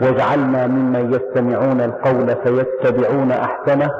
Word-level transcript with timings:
واجعلنا 0.00 0.66
ممن 0.66 1.12
يستمعون 1.12 1.80
القول 1.80 2.36
فيتبعون 2.44 3.32
أحسنه 3.32 3.90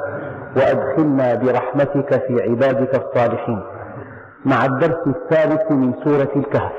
وأدخلنا 0.57 1.35
برحمتك 1.35 2.25
في 2.27 2.41
عبادك 2.41 2.95
الصالحين. 2.95 3.61
مع 4.45 4.65
الدرس 4.65 5.07
الثالث 5.07 5.71
من 5.71 5.93
سورة 6.03 6.31
الكهف. 6.35 6.71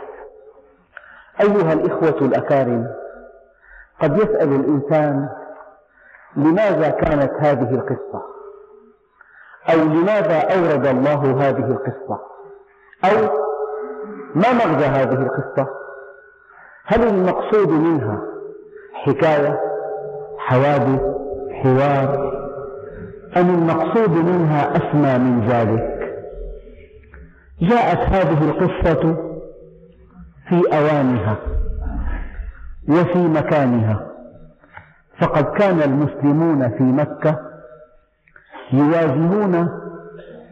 أيها 1.41 1.73
الإخوة 1.73 2.27
الأكارم 2.27 2.87
قد 4.03 4.17
يسأل 4.17 4.53
الإنسان 4.53 5.29
لماذا 6.37 6.89
كانت 6.89 7.33
هذه 7.39 7.75
القصة؟ 7.75 8.23
أو 9.73 9.77
لماذا 9.77 10.41
أورد 10.41 10.87
الله 10.87 11.49
هذه 11.49 11.71
القصة؟ 11.71 12.21
أو 13.05 13.47
ما 14.35 14.53
مغزى 14.53 14.87
هذه 14.87 15.23
القصة؟ 15.23 15.67
هل 16.85 17.03
المقصود 17.09 17.69
منها 17.69 18.36
حكاية 19.07 19.61
حوادث 20.39 21.01
حوار. 21.63 22.37
أم 23.37 23.51
المقصود 23.55 24.11
منها 24.11 24.77
أسمى 24.77 25.19
من 25.19 25.47
ذلك؟ 25.49 25.93
جاءت 27.61 27.99
هذه 27.99 28.45
القصة 28.45 29.17
في 30.49 30.63
أوانها 30.79 31.37
وفي 32.89 33.19
مكانها. 33.19 34.07
فقد 35.21 35.45
كان 35.45 35.83
المسلمون 35.83 36.69
في 36.69 36.83
مكة 36.83 37.39
يواجهون 38.73 39.69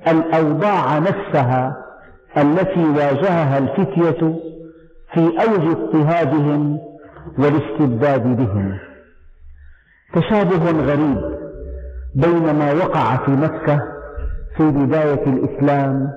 الأوضاع 0.09 0.99
نفسها 0.99 1.77
التي 2.37 2.85
واجهها 2.85 3.59
الفتية 3.59 4.35
في 5.13 5.21
أوج 5.21 5.77
اضطهادهم 5.77 6.79
والاستبداد 7.39 8.37
بهم. 8.37 8.79
تشابه 10.15 10.71
غريب 10.71 11.21
بين 12.15 12.55
ما 12.59 12.73
وقع 12.73 13.17
في 13.17 13.31
مكة 13.31 13.81
في 14.57 14.71
بداية 14.71 15.27
الإسلام 15.27 16.11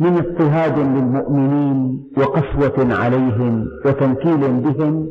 من 0.00 0.16
اضطهاد 0.16 0.78
للمؤمنين 0.78 2.10
وقسوة 2.16 2.94
عليهم 2.94 3.66
وتنكيل 3.84 4.52
بهم 4.52 5.08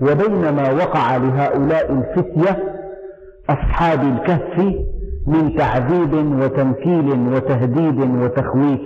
وبين 0.00 0.54
ما 0.54 0.72
وقع 0.72 1.16
لهؤلاء 1.16 1.92
الفتية 1.92 2.74
أصحاب 3.50 4.02
الكهف 4.02 4.58
من 5.26 5.56
تعذيب 5.56 6.14
وتنكيل 6.14 7.10
وتهديد 7.10 7.98
وتخويف. 7.98 8.80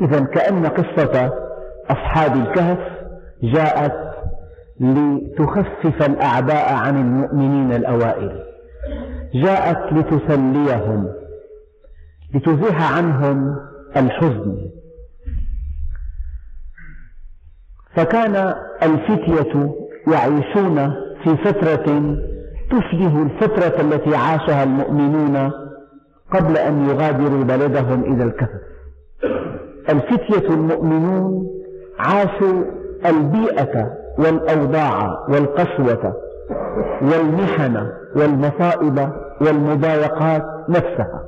إذا 0.00 0.20
كأن 0.20 0.66
قصة 0.66 1.32
أصحاب 1.90 2.36
الكهف 2.36 2.91
جاءت 3.42 4.12
لتخفف 4.80 6.02
الأعداء 6.02 6.74
عن 6.74 6.96
المؤمنين 7.00 7.72
الأوائل. 7.72 8.42
جاءت 9.34 9.92
لتسليهم 9.92 11.08
لتزيح 12.34 12.96
عنهم 12.96 13.56
الحزن. 13.96 14.56
فكان 17.96 18.54
الفتية 18.82 19.74
يعيشون 20.12 20.90
في 21.24 21.36
فترة 21.36 22.16
تشبه 22.70 23.22
الفترة 23.22 23.80
التي 23.80 24.16
عاشها 24.16 24.62
المؤمنون 24.62 25.50
قبل 26.32 26.56
أن 26.56 26.88
يغادروا 26.88 27.44
بلدهم 27.44 28.14
إلى 28.14 28.24
الكهف 28.24 28.60
الفتية 29.88 30.48
المؤمنون 30.48 31.46
عاشوا 31.98 32.64
البيئة 33.06 33.92
والأوضاع 34.18 35.26
والقسوة 35.28 36.14
والمحن 37.02 37.90
والمصائب 38.16 39.12
والمضايقات 39.40 40.44
نفسها. 40.68 41.22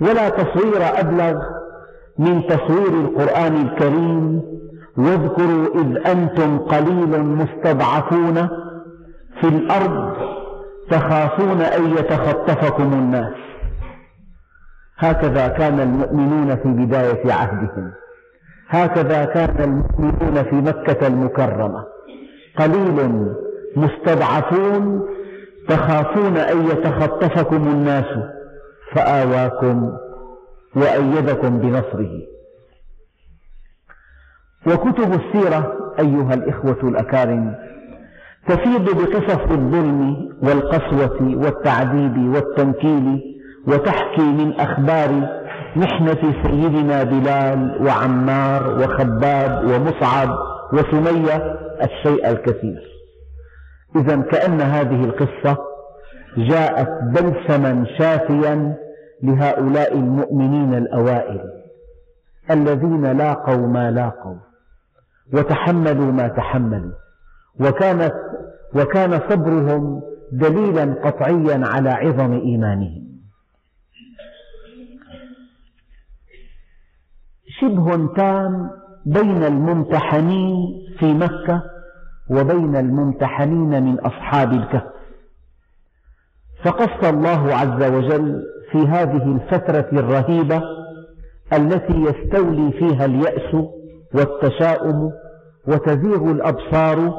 ولا 0.00 0.28
تصوير 0.28 1.00
أبلغ 1.00 1.42
من 2.18 2.46
تصوير 2.46 2.88
القرآن 2.88 3.66
الكريم. 3.66 4.42
واذكروا 4.98 5.66
إذ 5.74 6.08
أنتم 6.08 6.58
قليل 6.58 7.22
مستضعفون 7.24 8.48
في 9.40 9.48
الأرض 9.48 10.16
تخافون 10.90 11.60
أن 11.60 11.90
يتخطفكم 11.90 12.92
الناس. 12.92 13.34
هكذا 14.98 15.48
كان 15.48 15.80
المؤمنون 15.80 16.56
في 16.56 16.68
بداية 16.68 17.32
عهدهم. 17.32 17.92
هكذا 18.68 19.24
كان 19.24 19.64
المؤمنون 19.64 20.42
في 20.42 20.54
مكة 20.54 21.06
المكرمة. 21.06 21.84
قليل 22.58 23.28
مستضعفون 23.76 25.02
تخافون 25.68 26.36
أن 26.36 26.64
يتخطفكم 26.66 27.56
الناس 27.68 28.18
فآواكم 28.92 29.92
وأيدكم 30.76 31.58
بنصره. 31.58 32.10
وكتب 34.66 35.12
السيرة 35.12 35.92
أيها 35.98 36.34
الإخوة 36.34 36.78
الأكارم 36.82 37.54
تفيض 38.48 38.84
بقصص 38.84 39.50
الظلم 39.50 40.28
والقسوة 40.42 41.18
والتعذيب 41.20 42.34
والتنكيل 42.34 43.20
وتحكي 43.66 44.22
من 44.22 44.52
أخبار 44.60 45.28
محنة 45.76 46.42
سيدنا 46.42 47.02
بلال 47.02 47.86
وعمار 47.86 48.78
وخباب 48.78 49.64
ومصعب 49.64 50.28
وسمية 50.72 51.56
الشيء 51.82 52.30
الكثير. 52.30 52.82
إذا 53.96 54.16
كأن 54.16 54.60
هذه 54.60 55.04
القصة 55.04 55.56
جاءت 56.36 56.88
بلسما 57.02 57.86
شافيا 57.98 58.76
لهؤلاء 59.22 59.94
المؤمنين 59.94 60.74
الأوائل 60.74 61.40
الذين 62.50 63.16
لاقوا 63.16 63.66
ما 63.66 63.90
لاقوا 63.90 64.36
وتحملوا 65.32 66.12
ما 66.12 66.28
تحملوا. 66.28 66.92
وكانت 67.60 68.14
وكان 68.74 69.20
صبرهم 69.30 70.02
دليلا 70.32 70.94
قطعيا 71.04 71.66
على 71.66 71.90
عظم 71.90 72.32
إيمانهم. 72.32 73.13
شبه 77.64 78.14
تام 78.16 78.70
بين 79.06 79.44
الممتحنين 79.44 80.56
في 80.98 81.14
مكة 81.14 81.62
وبين 82.30 82.76
الممتحنين 82.76 83.82
من 83.82 83.98
أصحاب 84.00 84.52
الكهف. 84.52 84.82
فقص 86.64 87.08
الله 87.08 87.54
عز 87.54 87.90
وجل 87.92 88.42
في 88.72 88.78
هذه 88.78 89.22
الفترة 89.36 89.98
الرهيبة 90.00 90.62
التي 91.52 91.94
يستولي 91.94 92.72
فيها 92.72 93.04
اليأس 93.04 93.54
والتشاؤم 94.14 95.10
وتزيغ 95.68 96.30
الأبصار 96.30 97.14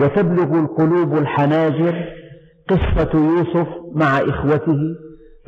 وتبلغ 0.00 0.58
القلوب 0.60 1.14
الحناجر 1.18 2.04
قصة 2.68 3.10
يوسف 3.14 3.66
مع 3.94 4.18
إخوته 4.18 4.78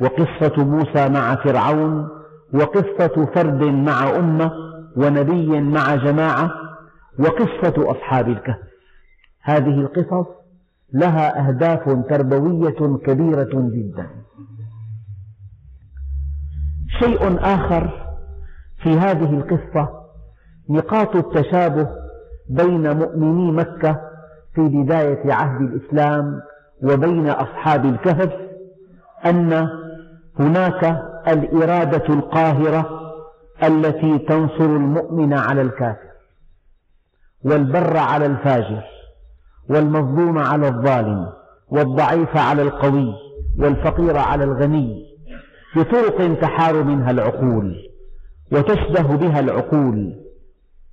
وقصة 0.01 0.63
موسى 0.65 1.09
مع 1.09 1.35
فرعون 1.35 2.07
وقصة 2.53 3.25
فرد 3.35 3.63
مع 3.63 4.15
أمة 4.15 4.51
ونبي 4.97 5.61
مع 5.61 5.95
جماعة 5.95 6.51
وقصة 7.19 7.91
أصحاب 7.91 8.29
الكهف. 8.29 8.67
هذه 9.41 9.79
القصص 9.79 10.27
لها 10.93 11.47
أهداف 11.47 11.89
تربوية 12.09 12.97
كبيرة 12.97 13.49
جدا. 13.53 14.07
شيء 16.99 17.37
آخر 17.39 18.07
في 18.83 18.89
هذه 18.89 19.33
القصة 19.37 19.89
نقاط 20.69 21.15
التشابه 21.15 21.87
بين 22.49 22.97
مؤمني 22.97 23.51
مكة 23.51 24.01
في 24.55 24.61
بداية 24.61 25.33
عهد 25.33 25.61
الإسلام 25.61 26.41
وبين 26.83 27.29
أصحاب 27.29 27.85
الكهف 27.85 28.33
أن 29.25 29.69
هناك 30.39 31.06
الإرادة 31.27 32.13
القاهرة 32.13 33.13
التي 33.63 34.19
تنصر 34.19 34.65
المؤمن 34.65 35.33
على 35.33 35.61
الكافر 35.61 36.07
والبر 37.43 37.97
على 37.97 38.25
الفاجر 38.25 38.83
والمظلوم 39.69 40.37
على 40.37 40.67
الظالم 40.67 41.29
والضعيف 41.69 42.37
على 42.37 42.61
القوي 42.61 43.13
والفقير 43.59 44.17
على 44.17 44.43
الغني 44.43 45.05
بطرق 45.75 46.39
تحار 46.41 46.83
منها 46.83 47.11
العقول 47.11 47.75
وتشبه 48.51 49.15
بها 49.15 49.39
العقول 49.39 50.15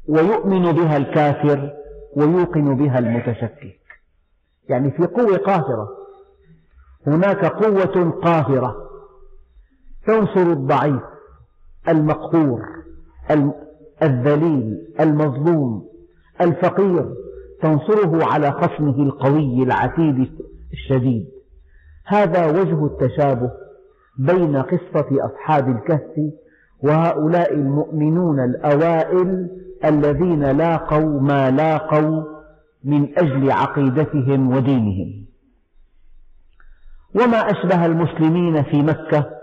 ويؤمن 0.09 0.73
بها 0.73 0.97
الكافر 0.97 1.73
ويوقن 2.17 2.77
بها 2.77 2.99
المتشكك. 2.99 3.79
يعني 4.69 4.91
في 4.91 5.07
قوة 5.07 5.37
قاهرة 5.37 5.89
هناك 7.07 7.45
قوة 7.45 8.11
قاهرة 8.11 8.77
تنصر 10.07 10.53
الضعيف 10.53 11.03
المقهور 11.89 12.63
الذليل 14.03 14.79
المظلوم 15.01 15.89
الفقير 16.41 17.15
تنصره 17.63 18.25
على 18.25 18.53
خصمه 18.53 19.03
القوي 19.03 19.63
العتيد 19.63 20.31
الشديد. 20.73 21.27
هذا 22.07 22.47
وجه 22.47 22.87
التشابه 22.87 23.51
بين 24.19 24.57
قصة 24.57 25.07
أصحاب 25.13 25.69
الكهف 25.69 26.33
وهؤلاء 26.83 27.55
المؤمنون 27.55 28.41
الأوائل 28.41 29.49
الذين 29.85 30.45
لاقوا 30.45 31.21
ما 31.21 31.51
لاقوا 31.51 32.23
من 32.85 33.19
أجل 33.19 33.51
عقيدتهم 33.51 34.57
ودينهم. 34.57 35.25
وما 37.15 37.39
أشبه 37.39 37.87
المسلمين 37.87 38.63
في 38.63 38.83
مكة 38.83 39.34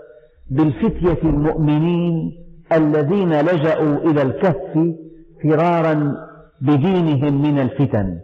بالفتية 0.56 1.22
المؤمنين 1.22 2.32
الذين 2.72 3.40
لجأوا 3.40 3.96
إلى 3.96 4.22
الكهف 4.22 4.94
فرارا 5.42 6.14
بدينهم 6.60 7.42
من 7.42 7.58
الفتن. 7.58 8.18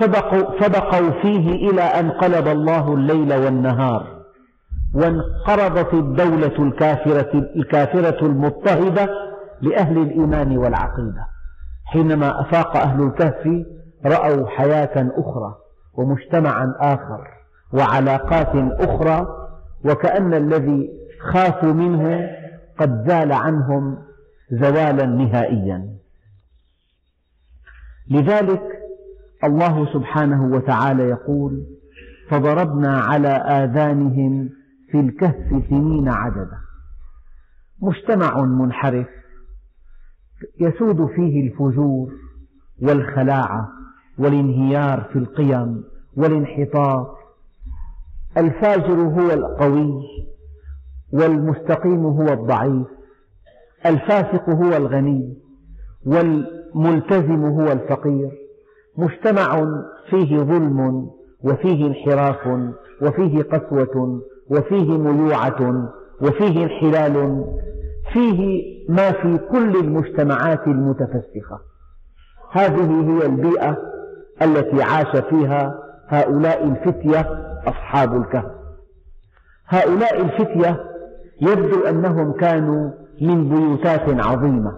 فبقوا, 0.00 0.60
فبقوا 0.60 1.10
فيه 1.22 1.70
إلى 1.70 1.82
أن 1.82 2.10
قلب 2.10 2.48
الله 2.48 2.94
الليل 2.94 3.34
والنهار 3.34 4.16
وانقرضت 4.94 5.94
الدولة 5.94 6.58
الكافرة, 6.58 7.30
الكافرة 7.56 8.26
المضطهدة 8.26 9.08
لأهل 9.60 9.98
الإيمان 9.98 10.58
والعقيدة. 10.58 11.26
حينما 11.84 12.40
أفاق 12.40 12.76
أهل 12.76 13.02
الكهف 13.02 13.48
رأوا 14.06 14.48
حياة 14.48 15.08
أخرى 15.18 15.54
ومجتمعا 15.94 16.74
آخر 16.80 17.26
وعلاقات 17.72 18.52
أخرى 18.80 19.45
وكأن 19.86 20.34
الذي 20.34 20.90
خافوا 21.32 21.72
منه 21.72 22.30
قد 22.78 23.08
زال 23.08 23.32
عنهم 23.32 23.98
زوالا 24.50 25.06
نهائيا. 25.06 25.96
لذلك 28.10 28.62
الله 29.44 29.92
سبحانه 29.92 30.44
وتعالى 30.44 31.02
يقول 31.02 31.66
فضربنا 32.28 33.00
على 33.00 33.28
آذانهم 33.28 34.50
في 34.90 35.00
الكهف 35.00 35.64
سنين 35.68 36.08
عددا. 36.08 36.58
مجتمع 37.82 38.40
منحرف 38.40 39.06
يسود 40.60 41.06
فيه 41.06 41.48
الفجور 41.48 42.12
والخلاعة 42.82 43.68
والانهيار 44.18 45.08
في 45.12 45.18
القيم 45.18 45.84
والانحطاط 46.16 47.15
الفاجر 48.36 49.00
هو 49.00 49.30
القوي 49.30 50.02
والمستقيم 51.12 52.06
هو 52.06 52.32
الضعيف 52.32 52.86
الفاسق 53.86 54.50
هو 54.50 54.76
الغني 54.76 55.38
والملتزم 56.06 57.44
هو 57.44 57.72
الفقير. 57.72 58.30
مجتمع 58.98 59.66
فيه 60.10 60.38
ظلم 60.38 61.10
وفيه 61.44 61.86
انحراف 61.86 62.48
وفيه 63.02 63.42
قسوة 63.42 64.22
وفيه 64.50 64.98
ميوعة 64.98 65.90
وفيه 66.20 66.64
انحلال 66.64 67.44
فيه 68.12 68.62
ما 68.88 69.12
في 69.12 69.38
كل 69.38 69.76
المجتمعات 69.76 70.66
المتفسخة. 70.66 71.60
هذه 72.52 73.10
هي 73.10 73.26
البيئة 73.26 73.76
التي 74.42 74.82
عاش 74.82 75.16
فيها 75.16 75.78
هؤلاء 76.08 76.64
الفتية 76.64 77.46
أصحاب 77.68 78.16
الكهف. 78.16 78.50
هؤلاء 79.68 80.20
الفتية 80.20 80.84
يبدو 81.40 81.84
أنهم 81.88 82.32
كانوا 82.32 82.90
من 83.20 83.48
بيوتات 83.48 84.26
عظيمة 84.26 84.72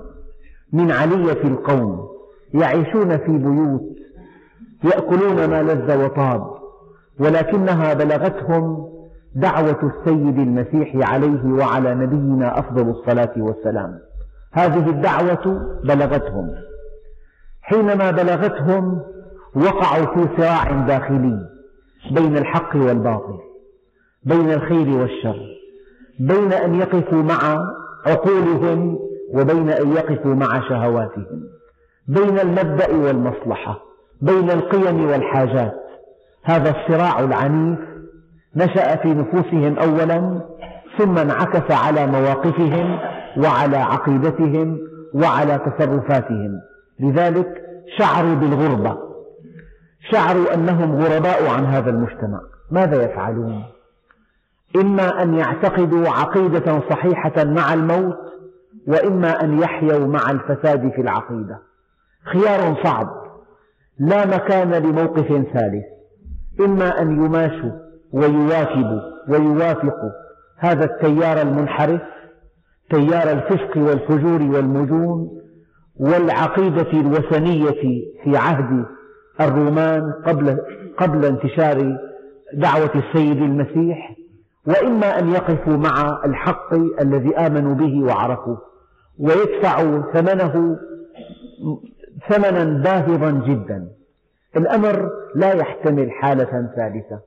من 0.72 0.90
علية 0.90 1.42
القوم 1.44 2.08
يعيشون 2.54 3.16
في 3.16 3.38
بيوت 3.38 3.82
يأكلون 4.84 5.50
ما 5.50 5.62
لذ 5.62 6.04
وطاب 6.04 6.58
ولكنها 7.20 7.94
بلغتهم 7.94 8.88
دعوة 9.34 9.92
السيد 9.92 10.38
المسيح 10.38 11.10
عليه 11.10 11.44
وعلى 11.44 11.94
نبينا 11.94 12.58
أفضل 12.58 12.90
الصلاة 12.90 13.32
والسلام. 13.36 13.98
هذه 14.52 14.90
الدعوة 14.90 15.60
بلغتهم. 15.84 16.50
حينما 17.62 18.10
بلغتهم 18.10 19.00
وقعوا 19.54 20.06
في 20.06 20.28
صراع 20.36 20.86
داخلي. 20.86 21.57
بين 22.10 22.36
الحق 22.36 22.76
والباطل 22.76 23.38
بين 24.24 24.52
الخير 24.52 24.88
والشر 24.88 25.58
بين 26.20 26.52
أن 26.52 26.74
يقفوا 26.74 27.22
مع 27.22 27.58
عقولهم 28.06 28.98
وبين 29.34 29.70
أن 29.70 29.92
يقفوا 29.92 30.34
مع 30.34 30.68
شهواتهم 30.68 31.42
بين 32.08 32.38
المبدأ 32.38 32.96
والمصلحة 32.96 33.80
بين 34.20 34.50
القيم 34.50 35.04
والحاجات. 35.10 35.74
هذا 36.44 36.70
الصراع 36.70 37.20
العنيف 37.20 37.78
نشأ 38.56 38.96
في 38.96 39.08
نفوسهم 39.08 39.78
أولا 39.78 40.40
ثم 40.98 41.18
انعكس 41.18 41.70
على 41.70 42.06
مواقفهم 42.06 42.98
وعلى 43.36 43.76
عقيدتهم 43.76 44.78
وعلى 45.14 45.58
تصرفاتهم. 45.58 46.60
لذلك 47.00 47.62
شعروا 47.98 48.34
بالغربة. 48.34 49.07
شعروا 50.10 50.54
أنهم 50.54 51.02
غرباء 51.02 51.48
عن 51.48 51.64
هذا 51.64 51.90
المجتمع. 51.90 52.40
ماذا 52.70 53.02
يفعلون؟ 53.02 53.64
إما 54.76 55.22
أن 55.22 55.34
يعتقدوا 55.34 56.08
عقيدة 56.08 56.80
صحيحة 56.90 57.44
مع 57.44 57.74
الموت 57.74 58.18
وإما 58.86 59.44
أن 59.44 59.58
يحيوا 59.58 60.06
مع 60.06 60.30
الفساد 60.30 60.90
في 60.90 61.00
العقيدة. 61.00 61.58
خيار 62.24 62.84
صعب. 62.84 63.08
لا 63.98 64.26
مكان 64.26 64.74
لموقف 64.74 65.26
ثالث. 65.26 65.84
إما 66.60 67.02
أن 67.02 67.24
يماشوا 67.24 67.72
ويواكبوا 68.12 69.00
ويوافقوا 69.28 70.10
هذا 70.58 70.84
التيار 70.84 71.42
المنحرف 71.42 72.00
تيار 72.90 73.30
الفسق 73.30 73.76
والفجور 73.76 74.42
والمجون 74.42 75.42
والعقيدة 75.96 76.92
الوثنية 76.92 78.04
في 78.24 78.36
عهد 78.36 78.84
الرومان 79.40 80.12
قبل 80.26 80.58
قبل 80.98 81.24
انتشار 81.24 81.96
دعوة 82.54 82.90
السيد 82.94 83.42
المسيح 83.42 84.14
وإما 84.66 85.18
أن 85.18 85.28
يقفوا 85.28 85.76
مع 85.76 86.20
الحق 86.24 86.74
الذي 87.00 87.36
آمنوا 87.36 87.74
به 87.74 88.04
وعرفوه 88.04 88.58
ويدفعوا 89.18 90.02
ثمنه 90.12 90.78
ثمنا 92.28 92.82
باهظا 92.82 93.30
جدا. 93.30 93.88
الأمر 94.56 95.10
لا 95.34 95.52
يحتمل 95.52 96.10
حالة 96.10 96.70
ثالثة 96.76 97.20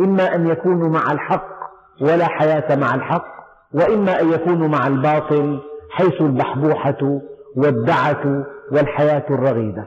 إما 0.00 0.34
أن 0.34 0.46
يكونوا 0.46 0.88
مع 0.88 1.12
الحق 1.12 1.48
ولا 2.00 2.26
حياة 2.26 2.76
مع 2.76 2.94
الحق 2.94 3.26
وإما 3.72 4.20
أن 4.20 4.32
يكونوا 4.32 4.68
مع 4.68 4.86
الباطل 4.86 5.60
حيث 5.90 6.20
البحبوحة 6.20 7.20
والدعة 7.56 8.46
والحياة 8.72 9.24
الرغيدة. 9.30 9.86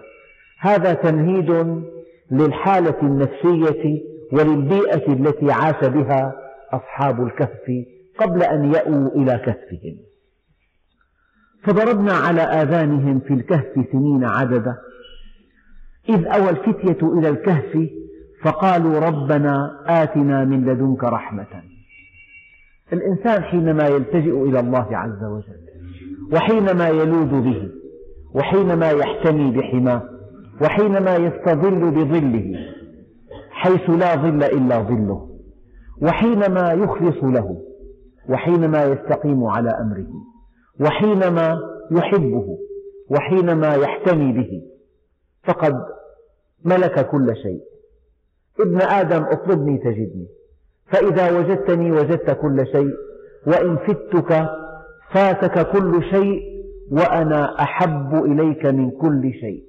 هذا 0.59 0.93
تمهيد 0.93 1.81
للحالة 2.31 3.01
النفسية 3.03 4.01
وللبيئة 4.31 5.13
التي 5.13 5.51
عاش 5.51 5.85
بها 5.85 6.33
أصحاب 6.73 7.23
الكهف 7.23 7.85
قبل 8.19 8.43
أن 8.43 8.73
يأووا 8.73 9.09
إلى 9.15 9.41
كهفهم. 9.45 9.97
فضربنا 11.63 12.13
على 12.13 12.41
آذانهم 12.41 13.19
في 13.19 13.33
الكهف 13.33 13.85
سنين 13.91 14.23
عددا. 14.23 14.77
إذ 16.09 16.25
أوى 16.25 16.49
الفتية 16.49 17.07
إلى 17.19 17.29
الكهف 17.29 17.89
فقالوا 18.41 18.99
ربنا 18.99 19.83
آتنا 19.87 20.45
من 20.45 20.65
لدنك 20.65 21.03
رحمة. 21.03 21.63
الإنسان 22.93 23.43
حينما 23.43 23.87
يلتجئ 23.87 24.43
إلى 24.43 24.59
الله 24.59 24.97
عز 24.97 25.23
وجل 25.23 25.67
وحينما 26.33 26.89
يلوذ 26.89 27.41
به 27.41 27.69
وحينما 28.33 28.91
يحتمي 28.91 29.51
بحماه 29.51 30.16
وحينما 30.61 31.15
يستظل 31.15 31.91
بظله 31.91 32.55
حيث 33.49 33.89
لا 33.89 34.15
ظل 34.15 34.43
إلا 34.43 34.81
ظله. 34.81 35.29
وحينما 36.01 36.71
يخلص 36.71 37.23
له 37.23 37.61
وحينما 38.29 38.85
يستقيم 38.85 39.43
على 39.43 39.69
أمره. 39.69 40.07
وحينما 40.79 41.59
يحبه 41.91 42.57
وحينما 43.09 43.75
يحتمي 43.75 44.33
به. 44.33 44.61
فقد 45.43 45.73
ملك 46.65 47.09
كل 47.09 47.35
شيء. 47.35 47.61
ابن 48.59 48.81
آدم 48.81 49.23
اطلبني 49.23 49.77
تجدني. 49.77 50.27
فإذا 50.85 51.39
وجدتني 51.39 51.91
وجدت 51.91 52.31
كل 52.31 52.67
شيء. 52.71 52.93
وإن 53.47 53.77
فتك 53.77 54.49
فاتك 55.11 55.71
كل 55.71 56.03
شيء. 56.03 56.41
وأنا 56.91 57.61
أحب 57.61 58.25
إليك 58.25 58.65
من 58.65 58.91
كل 58.91 59.31
شيء. 59.33 59.66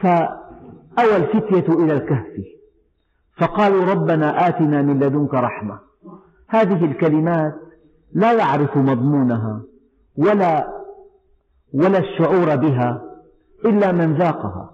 فأوى 0.00 1.16
الفتية 1.16 1.72
إلى 1.72 1.92
الكهف. 1.92 2.44
فقالوا 3.36 3.84
ربنا 3.84 4.48
آتنا 4.48 4.82
من 4.82 5.00
لدنك 5.00 5.34
رحمة. 5.34 5.78
هذه 6.48 6.84
الكلمات 6.84 7.54
لا 8.12 8.32
يعرف 8.32 8.76
مضمونها 8.76 9.62
ولا 10.18 10.66
ولا 11.74 11.98
الشعور 11.98 12.56
بها 12.56 13.02
إلا 13.64 13.92
من 13.92 14.14
ذاقها. 14.14 14.70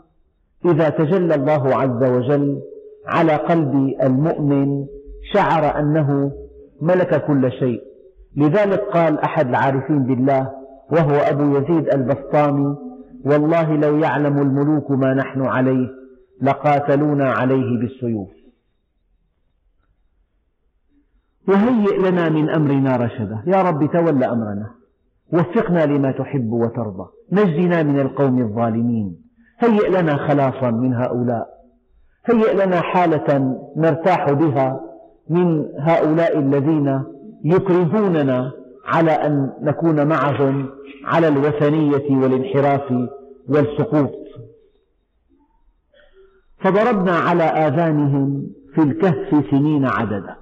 إذا 0.65 0.89
تجلى 0.89 1.35
الله 1.35 1.77
عز 1.77 2.11
وجل 2.11 2.63
على 3.07 3.37
قلب 3.37 3.95
المؤمن 4.03 4.87
شعر 5.33 5.79
أنه 5.79 6.33
ملك 6.81 7.27
كل 7.27 7.53
شيء. 7.53 7.83
لذلك 8.37 8.81
قال 8.81 9.21
أحد 9.21 9.49
العارفين 9.49 10.03
بالله 10.03 10.53
وهو 10.91 11.15
أبو 11.15 11.57
يزيد 11.57 11.89
البسطامي 11.89 12.86
والله 13.25 13.77
لو 13.77 13.99
يعلم 13.99 14.39
الملوك 14.39 14.91
ما 14.91 15.15
نحن 15.15 15.43
عليه 15.43 15.89
لقاتلونا 16.43 17.31
عليه 17.31 17.79
بالسيوف. 17.79 18.31
وهيئ 21.49 22.11
لنا 22.11 22.29
من 22.29 22.51
أمرنا 22.51 22.97
رشدا. 22.97 23.43
يا 23.47 23.63
رب 23.63 23.93
تول 23.93 24.25
أمرنا. 24.25 24.71
وفقنا 25.33 25.87
لما 25.87 26.13
تحب 26.13 26.53
وترضى. 26.53 27.09
نجنا 27.33 27.83
من 27.83 28.01
القوم 28.01 28.39
الظالمين. 28.39 29.17
هيئ 29.59 30.03
لنا 30.03 30.17
خلاصا 30.29 30.71
من 30.71 30.95
هؤلاء. 30.95 31.47
هيئ 32.25 32.67
لنا 32.67 32.81
حالة 32.81 33.59
نرتاح 33.77 34.33
بها 34.33 34.81
من 35.31 35.65
هؤلاء 35.79 36.39
الذين 36.39 37.03
يكرهوننا 37.45 38.53
على 38.87 39.11
أن 39.11 39.53
نكون 39.61 40.07
معهم 40.07 40.71
على 41.05 41.29
الوثنية 41.29 42.17
والانحراف 42.23 43.09
والسقوط. 43.49 44.13
فضربنا 46.59 47.13
على 47.13 47.43
آذانهم 47.43 48.47
في 48.75 48.83
الكهف 48.83 49.51
سنين 49.51 49.85
عددا. 49.85 50.37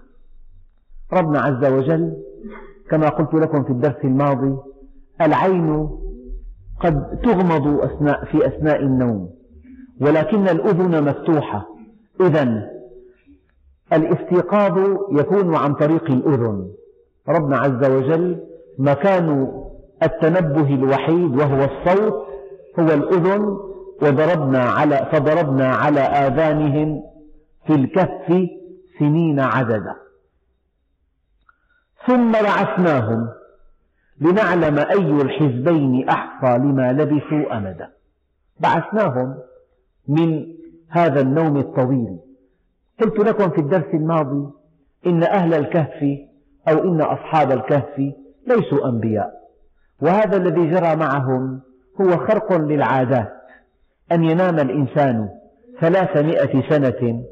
ربنا 1.13 1.41
عز 1.41 1.65
وجل 1.73 2.17
كما 2.91 3.09
قلت 3.09 3.35
لكم 3.35 3.65
في 3.65 3.71
الدرس 3.71 4.05
الماضي 4.05 4.57
العين 5.21 5.89
قد 6.81 7.21
تغمض 7.21 7.81
أثناء 7.81 8.25
في 8.25 8.47
أثناء 8.47 8.83
النوم 8.83 9.31
ولكن 10.01 10.49
الأذن 10.49 11.05
مفتوحة. 11.05 11.69
إذا 12.21 12.71
الاستيقاظ 13.93 14.79
يكون 15.11 15.55
عن 15.55 15.75
طريق 15.75 16.11
الأذن. 16.11 16.71
ربنا 17.29 17.59
عز 17.59 17.91
وجل 17.91 18.41
مكان 18.79 19.53
التنبه 20.03 20.75
الوحيد 20.75 21.37
وهو 21.37 21.65
الصوت 21.65 22.27
هو 22.79 22.87
الأذن 22.87 23.59
وضربنا 24.03 24.65
على 24.65 25.09
فضربنا 25.13 25.69
على 25.69 26.01
آذانهم 26.01 27.03
في 27.67 27.75
الكهف 27.75 28.49
سنين 28.99 29.41
عددا. 29.41 29.95
ثم 32.07 32.33
بعثناهم 32.33 33.29
لنعلم 34.21 34.79
أي 34.79 35.23
الحزبين 35.23 36.09
أحصى 36.09 36.59
لما 36.59 36.93
لبثوا 36.93 37.57
أمدا. 37.57 37.91
بعثناهم 38.61 39.35
من 40.09 40.47
هذا 40.89 41.21
النوم 41.21 41.57
الطويل. 41.57 42.19
قلت 43.01 43.19
لكم 43.19 43.51
في 43.51 43.61
الدرس 43.61 43.95
الماضي 43.95 44.51
إن 45.07 45.23
أهل 45.23 45.55
الكهف 45.55 46.19
أو 46.69 46.93
إن 46.93 47.01
أصحاب 47.01 47.53
الكهف 47.53 47.99
ليسوا 48.47 48.89
أنبياء. 48.89 49.31
وهذا 50.03 50.37
الذي 50.37 50.71
جرى 50.71 50.97
معهم 50.97 51.61
هو 52.01 52.11
خرق 52.17 52.53
للعادات. 52.53 53.33
أن 54.13 54.25
ينام 54.25 54.59
الإنسان 54.59 55.29
ثلاثمائة 55.81 56.71
سنة 56.71 57.23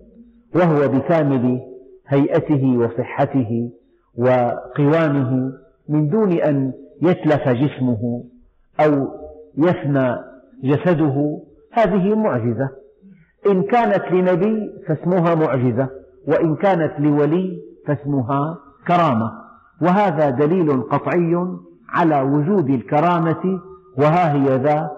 وهو 0.55 0.89
بكامل 0.89 1.61
هيئته 2.09 2.77
وصحته 2.79 3.71
وقوامه 4.19 5.53
من 5.89 6.09
دون 6.09 6.33
أن 6.33 6.73
يتلف 7.03 7.49
جسمه 7.49 8.25
أو 8.81 9.09
يفنى 9.59 10.17
جسده. 10.65 11.39
هذه 11.73 12.15
معجزة. 12.15 12.69
إن 13.47 13.63
كانت 13.63 14.05
لنبي 14.13 14.71
فاسمها 14.89 15.35
معجزة 15.35 15.89
وإن 16.29 16.57
كانت 16.57 17.01
لولي 17.01 17.63
فاسمها 17.87 18.59
كرامة. 18.89 19.33
وهذا 19.83 20.31
دليل 20.31 20.83
قطعي 20.83 21.47
على 21.89 22.21
وجود 22.21 22.71
الكرامة 22.71 23.61
وها 23.99 24.33
هي 24.33 24.57
ذا 24.57 24.91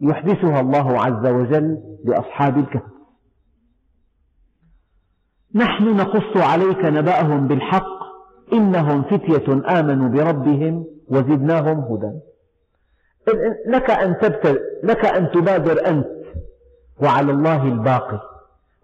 يحدثها 0.00 0.60
الله 0.60 1.00
عز 1.00 1.26
وجل 1.26 1.78
لأصحاب 2.04 2.58
الكهف. 2.58 2.82
نحن 5.54 5.96
نقص 5.96 6.36
عليك 6.36 6.84
نبأهم 6.84 7.46
بالحق 7.46 8.04
إنهم 8.52 9.02
فتية 9.02 9.78
آمنوا 9.80 10.08
بربهم 10.08 10.86
وزدناهم 11.08 11.78
هدى. 11.78 12.20
لك 13.66 13.90
أن 13.90 14.18
تبتل 14.18 14.58
لك 14.82 15.04
أن 15.04 15.30
تبادر 15.30 15.86
أنت 15.86 16.06
وعلى 17.02 17.32
الله 17.32 17.62
الباقي 17.62 18.20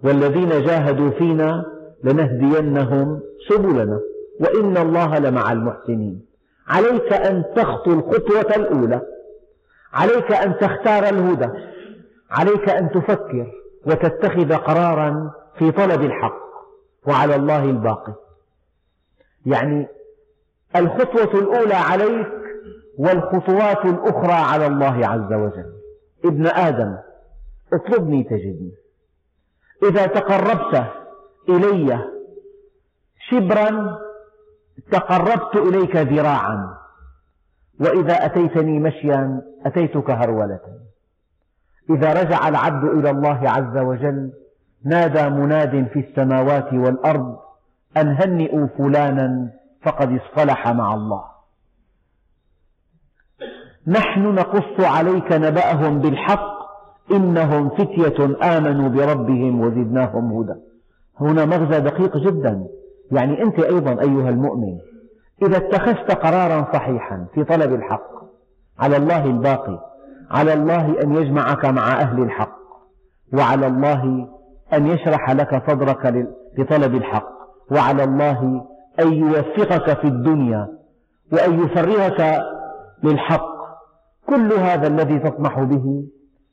والذين 0.02 0.48
جاهدوا 0.48 1.10
فينا 1.10 1.64
لنهدينهم 2.04 3.20
سبلنا. 3.48 4.00
وإن 4.40 4.76
الله 4.76 5.18
لمع 5.18 5.52
المحسنين. 5.52 6.26
عليك 6.68 7.12
أن 7.12 7.44
تخطو 7.56 7.92
الخطوة 7.92 8.56
الأولى. 8.56 9.00
عليك 9.92 10.32
أن 10.32 10.58
تختار 10.58 11.08
الهدى. 11.08 11.48
عليك 12.30 12.68
أن 12.68 12.90
تفكر 12.90 13.52
وتتخذ 13.86 14.54
قرارا 14.54 15.30
في 15.58 15.72
طلب 15.72 16.02
الحق 16.02 16.40
وعلى 17.06 17.36
الله 17.36 17.64
الباقي. 17.64 18.14
يعني 19.46 19.88
الخطوة 20.76 21.40
الأولى 21.40 21.74
عليك 21.74 22.28
والخطوات 22.98 23.84
الأخرى 23.84 24.32
على 24.32 24.66
الله 24.66 25.06
عز 25.06 25.32
وجل. 25.32 25.72
ابن 26.24 26.46
آدم 26.46 26.96
اطلبني 27.72 28.24
تجدني. 28.24 28.72
إذا 29.82 30.06
تقربت 30.06 30.84
إلي 31.48 31.98
شبرا 33.28 33.98
تقربت 34.92 35.56
إليك 35.56 35.96
ذراعا 35.96 36.74
وإذا 37.80 38.24
أتيتني 38.26 38.78
مشيا 38.78 39.42
أتيتك 39.66 40.10
هرولة. 40.10 40.60
إذا 41.90 42.22
رجع 42.22 42.48
العبد 42.48 42.84
إلى 42.84 43.10
الله 43.10 43.50
عز 43.50 43.76
وجل 43.76 44.32
نادى 44.84 45.28
مناد 45.28 45.88
في 45.92 46.00
السماوات 46.00 46.72
والأرض 46.72 47.36
أن 47.96 48.08
هنئوا 48.08 48.66
فلانا 48.66 49.50
فقد 49.82 50.18
اصطلح 50.18 50.68
مع 50.68 50.94
الله. 50.94 51.24
نحن 53.86 54.34
نقص 54.34 54.80
عليك 54.80 55.32
نبأهم 55.32 55.98
بالحق 55.98 56.60
إنهم 57.10 57.68
فتية 57.68 58.36
آمنوا 58.56 58.88
بربهم 58.88 59.60
وزدناهم 59.60 60.32
هدى. 60.32 60.60
هنا 61.20 61.44
مغزى 61.44 61.80
دقيق 61.80 62.16
جدا. 62.16 62.66
يعني 63.12 63.42
أنت 63.42 63.58
أيضا 63.58 63.90
أيها 63.90 64.28
المؤمن 64.28 64.78
إذا 65.42 65.56
اتخذت 65.56 66.12
قرارا 66.12 66.66
صحيحا 66.72 67.26
في 67.34 67.44
طلب 67.44 67.74
الحق 67.74 68.10
على 68.78 68.96
الله 68.96 69.24
الباقي 69.24 69.78
على 70.30 70.52
الله 70.52 71.02
أن 71.02 71.14
يجمعك 71.14 71.64
مع 71.64 72.00
أهل 72.00 72.22
الحق 72.22 72.56
وعلى 73.34 73.66
الله 73.66 74.28
أن 74.72 74.86
يشرح 74.86 75.30
لك 75.30 75.70
صدرك 75.70 76.26
لطلب 76.58 76.94
الحق 76.94 77.30
وعلى 77.70 78.04
الله 78.04 78.66
أن 79.00 79.12
يوفقك 79.12 79.98
في 80.00 80.04
الدنيا 80.04 80.68
وأن 81.32 81.64
يفرغك 81.64 82.42
للحق 83.02 83.50
كل 84.26 84.52
هذا 84.52 84.86
الذي 84.86 85.18
تطمح 85.18 85.60
به 85.60 86.04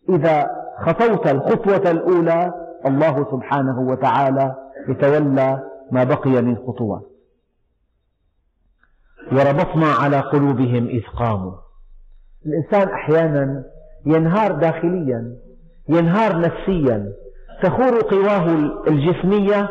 إذا 0.09 0.47
خطوت 0.85 1.27
الخطوة 1.27 1.91
الأولى 1.91 2.53
الله 2.85 3.25
سبحانه 3.31 3.79
وتعالى 3.79 4.55
يتولى 4.89 5.59
ما 5.91 6.03
بقي 6.03 6.41
من 6.41 6.55
خطوات. 6.55 7.07
وربطنا 9.31 9.87
على 9.87 10.19
قلوبهم 10.19 10.87
إذ 10.87 11.01
قاموا. 11.01 11.53
الإنسان 12.45 12.89
أحيانا 12.93 13.63
ينهار 14.05 14.51
داخليا 14.51 15.37
ينهار 15.89 16.39
نفسيا. 16.39 17.13
تخور 17.63 18.01
قواه 18.01 18.45
الجسمية 18.87 19.69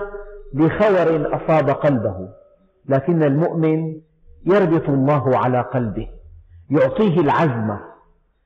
بخور 0.55 1.37
أصاب 1.37 1.71
قلبه. 1.71 2.29
لكن 2.89 3.23
المؤمن 3.23 4.01
يربط 4.47 4.89
الله 4.89 5.39
على 5.39 5.61
قلبه. 5.61 6.09
يعطيه 6.71 7.21
العزم 7.21 7.77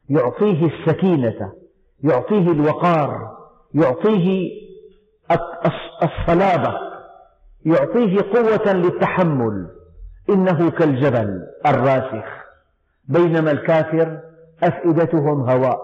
يعطيه 0.08 0.66
السكينة 0.66 1.52
يعطيه 2.04 2.52
الوقار 2.52 3.36
يعطيه 3.74 4.50
الصلابة. 6.02 6.89
يعطيه 7.64 8.16
قوة 8.20 8.72
للتحمل. 8.72 9.66
إنه 10.30 10.70
كالجبل 10.70 11.46
الراسخ. 11.66 12.24
بينما 13.08 13.50
الكافر 13.50 14.18
أفئدتهم 14.62 15.50
هواء. 15.50 15.80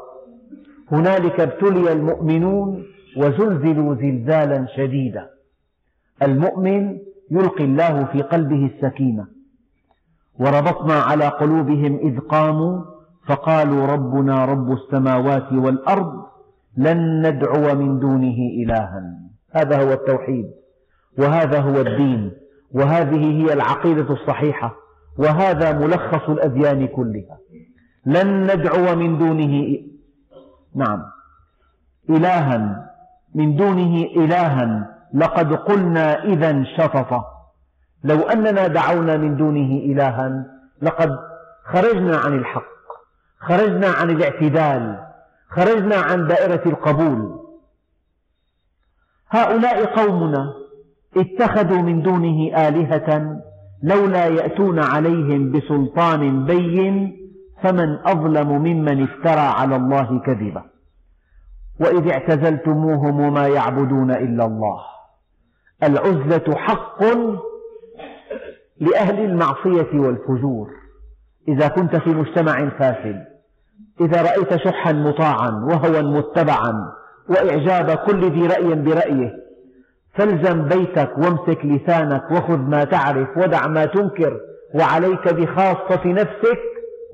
هنالك 0.92 1.40
ابتلي 1.40 1.92
المؤمنون 1.92 2.84
وزلزلوا 3.16 3.94
زلزالا 3.94 4.66
شديدا. 4.76 5.30
المؤمن 6.22 6.98
يلقي 7.30 7.64
الله 7.64 8.04
في 8.04 8.22
قلبه 8.22 8.70
السكينة. 8.74 9.26
وربطنا 10.38 10.94
على 10.94 11.28
قلوبهم 11.28 11.98
إذ 11.98 12.18
قاموا 12.18 12.82
فقالوا 13.26 13.86
ربنا 13.86 14.44
رب 14.44 14.72
السماوات 14.72 15.52
والأرض 15.52 16.26
لن 16.76 17.26
ندعو 17.26 17.74
من 17.74 17.98
دونه 17.98 18.36
إلها. 18.62 19.02
هذا 19.50 19.82
هو 19.82 19.92
التوحيد. 19.92 20.46
وهذا 21.18 21.60
هو 21.60 21.80
الدين 21.80 22.32
وهذه 22.72 23.42
هي 23.42 23.52
العقيدة 23.52 24.12
الصحيحة 24.12 24.74
وهذا 25.18 25.72
ملخص 25.72 26.28
الأديان 26.28 26.86
كلها. 26.86 27.38
لن 28.06 28.42
ندعو 28.42 28.94
من 28.94 29.18
دونه 29.18 29.78
نعم 30.74 31.02
إلها 32.10 32.86
من 33.34 33.56
دونه 33.56 34.06
إلها 34.16 34.96
لقد 35.14 35.52
قلنا 35.52 36.24
إذا 36.24 36.64
شططا 36.76 37.24
لو 38.04 38.20
أننا 38.20 38.66
دعونا 38.66 39.16
من 39.16 39.36
دونه 39.36 39.92
إلها 39.92 40.44
لقد 40.82 41.18
خرجنا 41.64 42.16
عن 42.16 42.38
الحق 42.38 42.76
خرجنا 43.40 43.88
عن 43.88 44.10
الاعتدال 44.10 44.98
خرجنا 45.50 45.96
عن 45.96 46.26
دائرة 46.26 46.62
القبول. 46.66 47.40
هؤلاء 49.30 49.84
قومنا 49.84 50.65
اتخذوا 51.16 51.82
من 51.82 52.02
دونه 52.02 52.68
آلهة 52.68 53.40
لولا 53.82 54.26
يأتون 54.26 54.78
عليهم 54.78 55.52
بسلطان 55.52 56.44
بين 56.44 57.16
فمن 57.62 57.98
أظلم 58.04 58.48
ممن 58.48 59.02
افترى 59.02 59.40
على 59.40 59.76
الله 59.76 60.20
كذبا. 60.20 60.62
وإذ 61.80 62.10
اعتزلتموهم 62.10 63.20
وما 63.20 63.48
يعبدون 63.48 64.10
إلا 64.10 64.44
الله. 64.44 64.80
العزلة 65.82 66.56
حق 66.56 67.02
لأهل 68.80 69.24
المعصية 69.24 70.00
والفجور. 70.00 70.70
إذا 71.48 71.68
كنت 71.68 71.96
في 71.96 72.10
مجتمع 72.10 72.68
فاسد 72.68 73.24
إذا 74.00 74.22
رأيت 74.22 74.56
شحا 74.56 74.92
مطاعا 74.92 75.50
وهوى 75.50 76.02
متبعا 76.02 76.92
وإعجاب 77.28 77.90
كل 77.90 78.30
ذي 78.30 78.46
رأي 78.46 78.74
برأيه 78.74 79.45
فالزم 80.16 80.62
بيتك 80.62 81.18
وامسك 81.18 81.58
لسانك 81.64 82.30
وخذ 82.30 82.58
ما 82.58 82.84
تعرف 82.84 83.28
ودع 83.36 83.66
ما 83.66 83.86
تنكر 83.86 84.40
وعليك 84.74 85.34
بخاصة 85.34 86.06
نفسك 86.06 86.60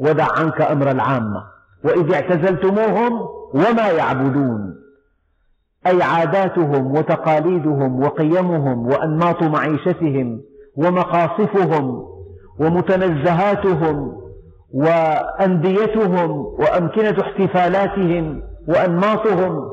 ودع 0.00 0.26
عنك 0.38 0.60
أمر 0.60 0.90
العامة. 0.90 1.44
وإذ 1.84 2.14
اعتزلتموهم 2.14 3.12
وما 3.54 3.88
يعبدون. 3.88 4.74
أي 5.86 6.02
عاداتهم 6.02 6.94
وتقاليدهم 6.94 8.00
وقيمهم 8.00 8.86
وأنماط 8.86 9.42
معيشتهم 9.42 10.40
ومقاصفهم 10.76 12.06
ومتنزهاتهم 12.60 14.22
وأنديتهم 14.74 16.30
وأمكنة 16.30 17.16
احتفالاتهم 17.20 18.42
وأنماطهم 18.68 19.68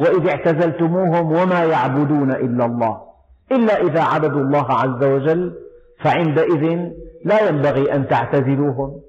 وإذ 0.00 0.28
اعتزلتموهم 0.28 1.32
وما 1.32 1.64
يعبدون 1.64 2.30
إلا 2.30 2.64
الله 2.64 3.00
إلا 3.52 3.82
إذا 3.82 4.02
عبدوا 4.02 4.40
الله 4.40 4.72
عز 4.72 5.04
وجل 5.04 5.54
فعندئذ 6.00 6.92
لا 7.24 7.48
ينبغي 7.48 7.94
أن 7.94 8.08
تعتزلوهم. 8.08 9.00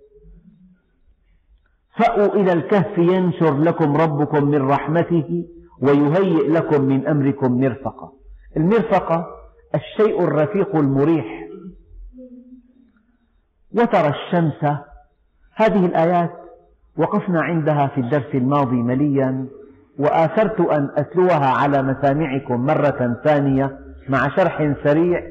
فأووا 1.97 2.33
إلى 2.33 2.53
الكهف 2.53 2.97
ينشر 2.97 3.57
لكم 3.57 3.97
ربكم 3.97 4.45
من 4.45 4.61
رحمته 4.61 5.45
ويهيئ 5.81 6.49
لكم 6.49 6.81
من 6.81 7.07
أمركم 7.07 7.59
مرفقا 7.59 8.11
المرفقة 8.57 9.27
الشيء 9.75 10.23
الرفيق 10.23 10.75
المريح. 10.75 11.47
وترى 13.75 14.09
الشمس 14.09 14.77
هذه 15.55 15.85
الآيات 15.85 16.31
وقفنا 16.97 17.41
عندها 17.41 17.87
في 17.87 18.01
الدرس 18.01 18.35
الماضي 18.35 18.75
مليا. 18.75 19.47
وآثرت 19.99 20.61
أن 20.61 20.89
أتلوها 20.95 21.47
على 21.47 21.81
مسامعكم 21.81 22.65
مرة 22.65 23.21
ثانية 23.23 23.79
مع 24.09 24.35
شرح 24.35 24.73
سريع 24.83 25.21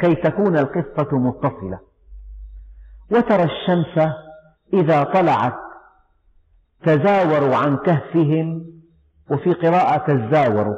كي 0.00 0.14
تكون 0.14 0.58
القصة 0.58 1.18
متصلة. 1.18 1.78
وترى 3.10 3.42
الشمس 3.42 4.12
إذا 4.72 5.02
طلعت 5.02 5.54
تزاوروا 6.82 7.56
عن 7.56 7.76
كهفهم 7.76 8.66
وفي 9.30 9.52
قراءة 9.52 9.98
تزاوروا 10.06 10.76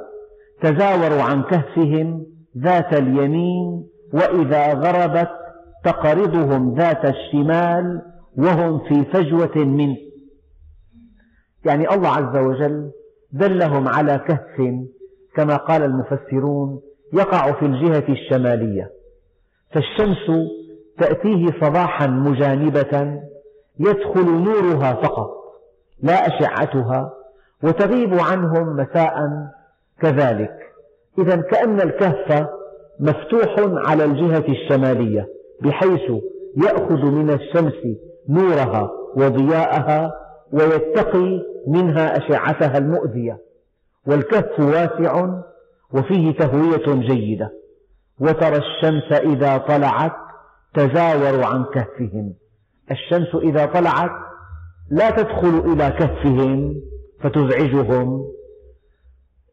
تزاوروا 0.62 1.22
عن 1.22 1.42
كهفهم 1.42 2.26
ذات 2.58 2.92
اليمين 2.92 3.86
وإذا 4.12 4.74
غربت 4.74 5.30
تقرضهم 5.84 6.74
ذات 6.74 7.04
الشمال 7.04 8.02
وهم 8.36 8.78
في 8.88 9.04
فجوة 9.04 9.56
منه. 9.56 9.96
يعني 11.64 11.94
الله 11.94 12.08
عز 12.08 12.36
وجل 12.36 12.90
دلهم 13.32 13.88
على 13.88 14.18
كهف 14.18 14.74
كما 15.34 15.56
قال 15.56 15.82
المفسرون 15.82 16.80
يقع 17.12 17.52
في 17.52 17.66
الجهة 17.66 18.04
الشمالية 18.08 18.90
فالشمس 19.72 20.50
تأتيه 20.98 21.46
صباحا 21.60 22.06
مجانبة 22.06 23.20
يدخل 23.80 24.24
نورها 24.24 24.92
فقط 24.92 25.30
لا 26.02 26.26
أشعتها 26.26 27.12
وتغيب 27.62 28.14
عنهم 28.14 28.76
مساء 28.76 29.14
كذلك. 30.00 30.56
إذا 31.18 31.36
كأن 31.36 31.80
الكهف 31.80 32.46
مفتوح 33.00 33.54
على 33.58 34.04
الجهة 34.04 34.44
الشمالية 34.48 35.28
بحيث 35.60 36.10
يأخذ 36.56 37.04
من 37.04 37.30
الشمس 37.30 37.96
نورها 38.28 38.90
وضياءها 39.16 40.12
ويتقي 40.52 41.42
منها 41.66 42.16
أشعتها 42.18 42.78
المؤذية 42.78 43.38
والكهف 44.06 44.60
واسع 44.60 45.40
وفيه 45.94 46.32
تهوية 46.32 47.00
جيدة 47.08 47.52
وترى 48.20 48.56
الشمس 48.56 49.12
إذا 49.12 49.56
طلعت 49.56 50.12
تزاور 50.74 51.44
عن 51.44 51.64
كهفهم. 51.64 52.34
الشمس 52.90 53.34
إذا 53.34 53.66
طلعت 53.66 54.10
لا 54.90 55.10
تدخل 55.10 55.58
إلى 55.58 55.90
كهفهم 55.90 56.74
فتزعجهم 57.20 58.24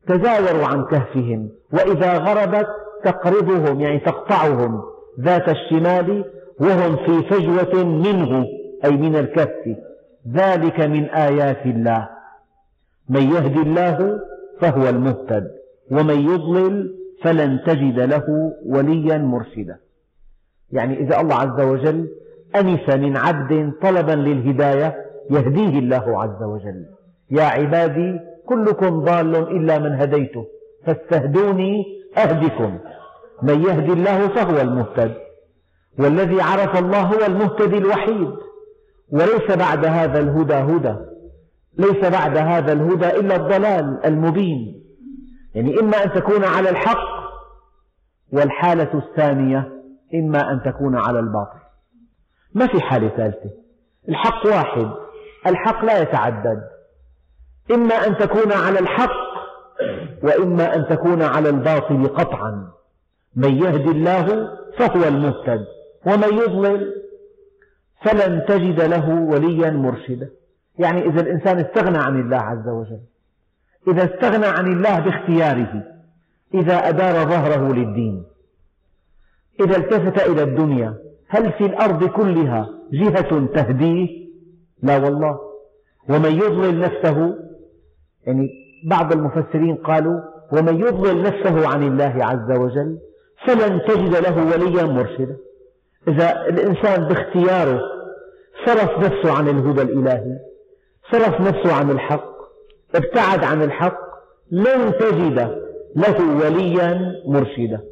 تزاوروا 0.07 0.65
عن 0.65 0.85
كهفهم 0.85 1.49
وإذا 1.73 2.17
غربت 2.17 2.67
تقرضهم 3.03 3.81
يعني 3.81 3.99
تقطعهم 3.99 4.81
ذات 5.19 5.49
الشمال 5.49 6.25
وهم 6.59 6.95
في 6.95 7.29
فجوة 7.29 7.83
منه 7.83 8.45
أي 8.85 8.91
من 8.91 9.15
الكهف. 9.15 9.77
ذلك 10.33 10.79
من 10.79 11.09
آيات 11.09 11.65
الله. 11.65 12.09
من 13.09 13.21
يهد 13.21 13.57
الله 13.57 14.19
فهو 14.59 14.89
المهتد 14.89 15.47
ومن 15.91 16.19
يضلل 16.19 16.95
فلن 17.23 17.59
تجد 17.65 17.99
له 17.99 18.53
وليا 18.65 19.17
مرشدا. 19.17 19.79
يعني 20.71 20.99
إذا 20.99 21.21
الله 21.21 21.35
عز 21.35 21.61
وجل 21.61 22.07
أنس 22.55 22.89
من 22.89 23.17
عبد 23.17 23.71
طلبا 23.81 24.11
للهداية 24.11 24.95
يهديه 25.31 25.79
الله 25.79 26.23
عز 26.23 26.43
وجل. 26.43 26.85
يا 27.31 27.43
عبادي 27.43 28.19
كلكم 28.45 29.03
ضال 29.03 29.35
إلا 29.35 29.79
من 29.79 29.95
هديته 29.95 30.45
فاستهدوني 30.85 31.83
أهدكم. 32.17 32.77
من 33.41 33.63
يهدي 33.63 33.93
الله 33.93 34.27
فهو 34.27 34.61
المهتد 34.61 35.13
والذي 35.99 36.41
عرف 36.41 36.79
الله 36.79 37.01
هو 37.01 37.25
المهتدي 37.25 37.77
الوحيد. 37.77 38.46
وليس 39.11 39.51
بعد 39.57 39.85
هذا 39.85 40.19
الهدى 40.19 40.53
هدى 40.53 40.95
ليس 41.77 42.05
بعد 42.05 42.37
هذا 42.37 42.73
الهدى 42.73 43.09
إلا 43.09 43.35
الضلال 43.35 44.05
المبين. 44.05 44.83
يعني 45.55 45.79
إما 45.79 46.03
أن 46.03 46.11
تكون 46.11 46.43
على 46.43 46.69
الحق 46.69 47.17
والحالة 48.33 48.89
الثانية 48.93 49.71
إما 50.13 50.51
أن 50.51 50.61
تكون 50.65 50.95
على 50.95 51.19
الباطل. 51.19 51.59
ما 52.53 52.67
في 52.67 52.81
حالة 52.81 53.09
ثالثة؟ 53.09 53.49
الحق 54.09 54.45
واحد 54.45 54.91
الحق 55.47 55.85
لا 55.85 56.01
يتعدد. 56.01 56.61
إما 57.71 57.95
أن 57.95 58.17
تكون 58.17 58.51
على 58.51 58.79
الحق 58.79 59.27
وإما 60.23 60.75
أن 60.75 60.87
تكون 60.87 61.21
على 61.21 61.49
الباطل 61.49 62.07
قطعا. 62.07 62.67
من 63.35 63.57
يهدي 63.57 63.91
الله 63.91 64.25
فهو 64.77 65.03
المهتد 65.03 65.65
ومن 66.05 66.37
يضلل 66.37 66.93
فلن 68.07 68.45
تجد 68.47 68.81
له 68.81 69.09
وليا 69.09 69.71
مرشدا. 69.71 70.29
يعني 70.79 71.05
إذا 71.05 71.21
الإنسان 71.21 71.59
استغنى 71.59 71.97
عن 71.97 72.19
الله 72.19 72.37
عز 72.37 72.67
وجل 72.67 72.99
إذا 73.87 74.03
استغنى 74.03 74.45
عن 74.45 74.67
الله 74.67 74.99
باختياره 74.99 75.83
إذا 76.53 76.89
أدار 76.89 77.29
ظهره 77.29 77.73
للدين 77.73 78.23
إذا 79.59 79.77
التفت 79.77 80.29
إلى 80.29 80.43
الدنيا 80.43 80.93
هل 81.27 81.51
في 81.51 81.65
الأرض 81.65 82.03
كلها 82.03 82.69
جهة 82.93 83.45
تهديه؟ 83.45 84.27
لا 84.83 84.97
والله. 84.97 85.39
ومن 86.09 86.31
يضلل 86.31 86.79
نفسه 86.79 87.35
يعني 88.27 88.49
بعض 88.85 89.13
المفسرين 89.13 89.75
قالوا 89.75 90.21
ومن 90.51 90.79
يضلل 90.79 91.21
نفسه 91.21 91.67
عن 91.67 91.83
الله 91.83 92.25
عز 92.25 92.57
وجل 92.57 92.97
فلن 93.45 93.81
تجد 93.87 94.15
له 94.15 94.45
وليا 94.45 94.83
مرشدا. 94.83 95.37
إذا 96.07 96.47
الإنسان 96.47 97.07
باختياره 97.07 97.96
صرف 98.65 98.99
نفسه 98.99 99.31
عن 99.31 99.47
الهدى 99.47 99.81
الإلهي 99.81 100.39
صرف 101.11 101.41
نفسه 101.41 101.73
عن 101.73 101.91
الحق 101.91 102.37
ابتعد 102.95 103.43
عن 103.43 103.63
الحق 103.63 103.99
لن 104.51 104.93
تجد 104.99 105.57
له 105.95 106.45
وليا 106.45 107.13
مرشدا 107.27 107.83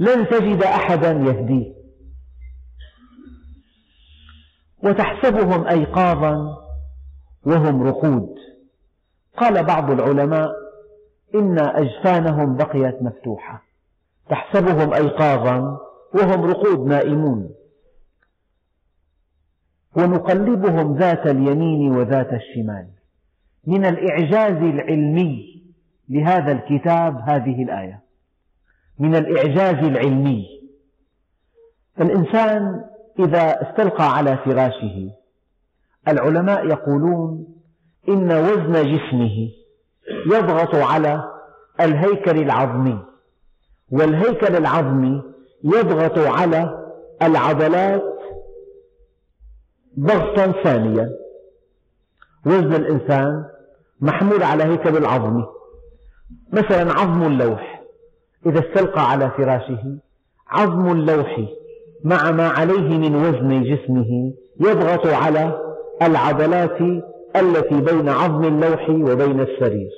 لن 0.00 0.28
تجد 0.28 0.62
أحدا 0.62 1.10
يهديه 1.10 1.82
وتحسبهم 4.84 5.66
أيقاظا 5.66 6.56
وهم 7.46 7.82
رقود. 7.82 8.28
قال 9.36 9.64
بعض 9.64 9.90
العلماء 9.90 10.52
إن 11.34 11.58
أجفانهم 11.58 12.56
بقيت 12.56 13.02
مفتوحة 13.02 13.62
تحسبهم 14.30 14.94
أيقاظا 14.94 15.78
وهم 16.14 16.44
رقود 16.44 16.86
نائمون. 16.86 17.50
ونقلبهم 19.96 20.96
ذات 20.96 21.26
اليمين 21.26 21.92
وذات 21.96 22.32
الشمال. 22.32 22.86
من 23.66 23.84
الإعجاز 23.84 24.56
العلمي 24.62 25.62
لهذا 26.08 26.52
الكتاب 26.52 27.20
هذه 27.28 27.62
الآية. 27.62 28.02
من 28.98 29.14
الإعجاز 29.16 29.84
العلمي. 29.84 30.46
الإنسان 32.00 32.84
إذا 33.18 33.62
استلقى 33.62 34.16
على 34.16 34.36
فراشه 34.36 35.10
العلماء 36.08 36.66
يقولون 36.66 37.46
إن 38.08 38.32
وزن 38.32 38.72
جسمه 38.72 39.48
يضغط 40.26 40.74
على 40.74 41.24
الهيكل 41.80 42.38
العظمي 42.38 42.98
والهيكل 43.90 44.56
العظمي 44.56 45.22
يضغط 45.64 46.18
على 46.18 46.88
العضلات 47.22 48.02
ضغطا 50.00 50.62
ثانيا. 50.62 51.10
وزن 52.46 52.74
الإنسان 52.74 53.44
محمول 54.00 54.42
على 54.42 54.64
هيكل 54.64 54.96
العظمي 54.96 55.44
مثلا 56.52 56.92
عظم 56.92 57.26
اللوح. 57.26 57.82
إذا 58.46 58.58
استلقى 58.58 59.10
على 59.10 59.30
فراشه 59.30 59.98
عظم 60.48 60.92
اللوح 60.92 61.40
مع 62.04 62.30
ما 62.30 62.48
عليه 62.48 62.98
من 62.98 63.14
وزن 63.14 63.62
جسمه 63.62 64.32
يضغط 64.60 65.06
على 65.06 65.58
العضلات 66.02 66.80
التي 67.36 67.80
بين 67.80 68.08
عظم 68.08 68.44
اللوح 68.44 68.88
وبين 68.90 69.40
السرير. 69.40 69.90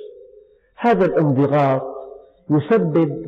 هذا 0.77 1.05
الانضغاط 1.05 1.81
يسبب 2.49 3.25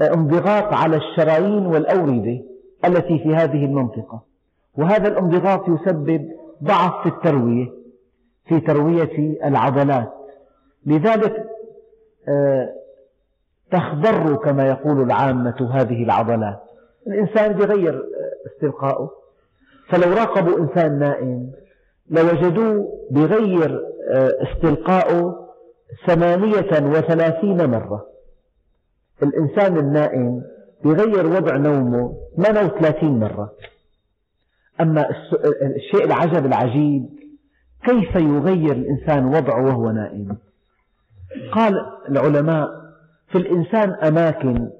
انضغاط 0.00 0.72
على 0.72 0.96
الشرايين 0.96 1.66
والأوردة 1.66 2.40
التي 2.84 3.18
في 3.18 3.34
هذه 3.34 3.64
المنطقة. 3.64 4.33
وهذا 4.78 5.08
الانضغاط 5.08 5.68
يسبب 5.68 6.30
ضعف 6.62 7.02
في 7.02 7.08
التروية 7.08 7.66
في 8.48 8.60
تروية 8.60 9.38
العضلات. 9.44 10.12
لذلك 10.86 11.46
آه، 12.28 12.68
تخضر 13.70 14.36
كما 14.36 14.68
يقول 14.68 15.02
العامة 15.02 15.70
هذه 15.72 16.04
العضلات. 16.04 16.60
الإنسان 17.06 17.60
يغير 17.60 18.02
استلقاؤه 18.46 19.10
فلو 19.88 20.12
راقبوا 20.12 20.58
إنسان 20.58 20.98
نائم 20.98 21.52
لوجدوه 22.10 22.88
بغير 23.10 23.80
آه، 24.10 24.30
استلقاؤه 24.42 25.48
ثمانية 26.06 26.70
وثلاثين 26.82 27.70
مرة. 27.70 28.06
الإنسان 29.22 29.78
النائم 29.78 30.42
بغير 30.84 31.26
وضع 31.26 31.56
نومه 31.56 32.16
38 32.36 33.20
مرة. 33.20 33.52
أما 34.80 35.08
الشيء 35.76 36.04
العجب 36.04 36.46
العجيب 36.46 37.06
كيف 37.84 38.16
يغير 38.16 38.72
الإنسان 38.72 39.26
وضعه 39.26 39.64
وهو 39.64 39.90
نائم؟ 39.90 40.36
قال 41.52 41.74
العلماء 42.08 42.68
في 43.28 43.38
الإنسان 43.38 43.90
أماكن 43.90 44.70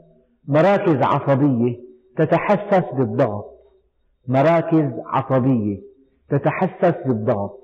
مراكز 0.49 1.03
عصبية 1.03 1.77
تتحسس 2.17 2.95
بالضغط. 2.95 3.45
مراكز 4.29 4.93
عصبية 5.07 5.79
تتحسس 6.31 6.95
بالضغط. 7.07 7.61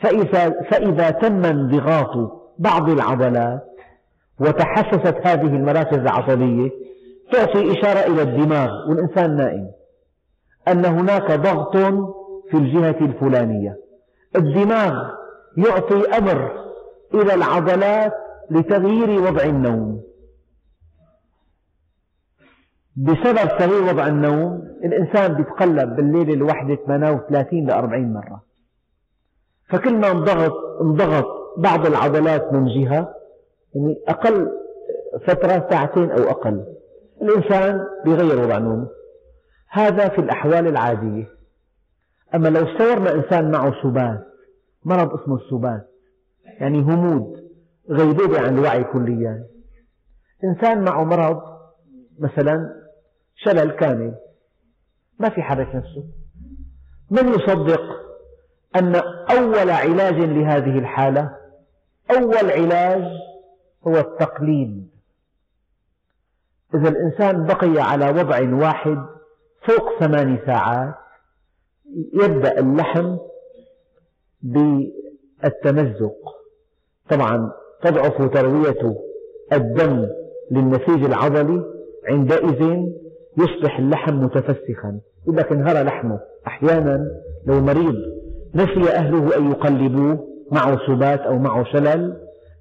فإذا, 0.00 0.50
فإذا 0.70 1.10
تم 1.10 1.44
انضغاط 1.44 2.42
بعض 2.58 2.90
العضلات 2.90 3.62
وتحسست 4.40 5.16
هذه 5.26 5.56
المراكز 5.56 5.98
العصبية 5.98 6.70
تعطي 7.32 7.72
إشارة 7.72 8.12
إلى 8.12 8.22
الدماغ 8.22 8.70
والإنسان 8.88 9.36
نائم. 9.36 9.70
أن 10.68 10.84
هناك 10.84 11.32
ضغط 11.32 11.76
في 12.50 12.56
الجهة 12.56 12.96
الفلانية. 13.00 13.78
الدماغ 14.36 15.10
يعطي 15.56 16.18
أمر 16.18 16.52
إلى 17.14 17.34
العضلات 17.34 18.12
لتغيير 18.50 19.22
وضع 19.22 19.42
النوم. 19.42 20.02
بسبب 22.96 23.58
تغيير 23.58 23.82
وضع 23.82 24.06
النوم 24.06 24.64
الإنسان 24.84 25.40
يتقلب 25.40 25.96
بالليلة 25.96 26.34
الواحدة 26.34 26.74
38 26.74 27.66
ل 27.66 27.70
40 27.70 28.12
مرة. 28.12 28.42
فكل 29.68 29.94
ما 29.94 30.10
انضغط 30.10 30.52
انضغط 30.80 31.26
بعض 31.56 31.86
العضلات 31.86 32.52
من 32.52 32.66
جهة 32.66 33.14
يعني 33.74 33.96
أقل 34.08 34.48
فترة 35.26 35.66
ساعتين 35.70 36.10
أو 36.10 36.22
أقل. 36.30 36.64
الإنسان 37.22 37.86
يغير 38.06 38.44
وضع 38.44 38.58
نومه. 38.58 38.86
هذا 39.72 40.08
في 40.08 40.18
الأحوال 40.18 40.66
العادية. 40.66 41.28
أما 42.34 42.48
لو 42.48 42.66
استورنا 42.66 43.14
إنسان 43.14 43.50
معه 43.50 43.82
سبات 43.82 44.26
مرض 44.84 45.20
اسمه 45.20 45.36
السبات 45.36 45.88
يعني 46.60 46.78
همود 46.78 47.50
غيبوبة 47.90 48.40
عن 48.40 48.58
الوعي 48.58 48.84
كليا. 48.84 49.44
إنسان 50.44 50.84
معه 50.84 51.04
مرض 51.04 51.42
مثلا 52.18 52.82
شلل 53.36 53.70
كامل 53.70 54.14
ما 55.18 55.28
في 55.28 55.42
حرك 55.42 55.74
نفسه. 55.74 56.04
من 57.10 57.28
يصدق 57.28 57.82
أن 58.76 58.94
أول 59.30 59.70
علاج 59.70 60.14
لهذه 60.14 60.78
الحالة 60.78 61.36
أول 62.10 62.50
علاج 62.50 63.04
هو 63.86 63.96
التقليد. 63.96 64.90
إذا 66.74 66.88
الإنسان 66.88 67.46
بقي 67.46 67.80
على 67.80 68.10
وضع 68.10 68.54
واحد 68.54 69.11
فوق 69.66 69.98
ثمان 70.00 70.38
ساعات 70.46 70.94
يبدأ 72.14 72.58
اللحم 72.58 73.16
بالتمزق. 74.42 76.16
طبعا 77.10 77.52
تضعف 77.82 78.34
تروية 78.34 78.96
الدم 79.52 80.06
للنسيج 80.50 81.04
العضلي 81.04 81.64
عندئذ 82.08 82.86
يصبح 83.38 83.78
اللحم 83.78 84.14
متفسخا. 84.14 85.00
يقول 85.22 85.36
لك 85.36 85.52
انهرى 85.52 85.82
لحمه 85.82 86.20
أحيانا 86.46 87.06
لو 87.46 87.60
مريض 87.60 87.94
نسي 88.54 88.90
أهله 88.90 89.36
أن 89.36 89.50
يقلبوه 89.50 90.28
معه 90.52 90.78
سبات 90.86 91.20
أو 91.20 91.38
معه 91.38 91.64
شلل 91.64 92.16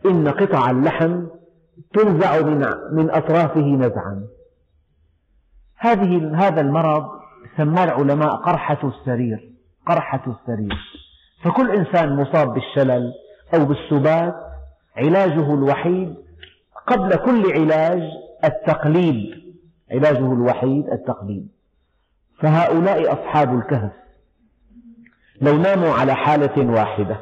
إن 0.05 0.27
قطع 0.27 0.71
اللحم 0.71 1.25
تنزع 1.93 2.41
من 2.91 3.09
أطرافه 3.09 3.65
نزعا. 3.65 4.27
هذه 5.81 6.31
هذا 6.35 6.61
المرض 6.61 7.09
سماه 7.57 7.83
العلماء 7.83 8.35
قرحة 8.35 8.77
السرير 8.83 9.51
قرحة 9.87 10.21
السرير. 10.27 10.77
فكل 11.43 11.71
إنسان 11.71 12.15
مصاب 12.15 12.53
بالشلل 12.53 13.13
أو 13.53 13.65
بالسبات 13.65 14.35
علاجه 14.97 15.53
الوحيد 15.53 16.15
قبل 16.87 17.15
كل 17.15 17.51
علاج 17.51 18.01
التقليد 18.43 19.41
علاجه 19.91 20.33
الوحيد 20.33 20.89
التقليد 20.89 21.47
فهؤلاء 22.39 23.13
أصحاب 23.13 23.55
الكهف. 23.59 23.91
لو 25.41 25.57
ناموا 25.57 25.93
على 25.93 26.15
حالة 26.15 26.71
واحدة 26.71 27.17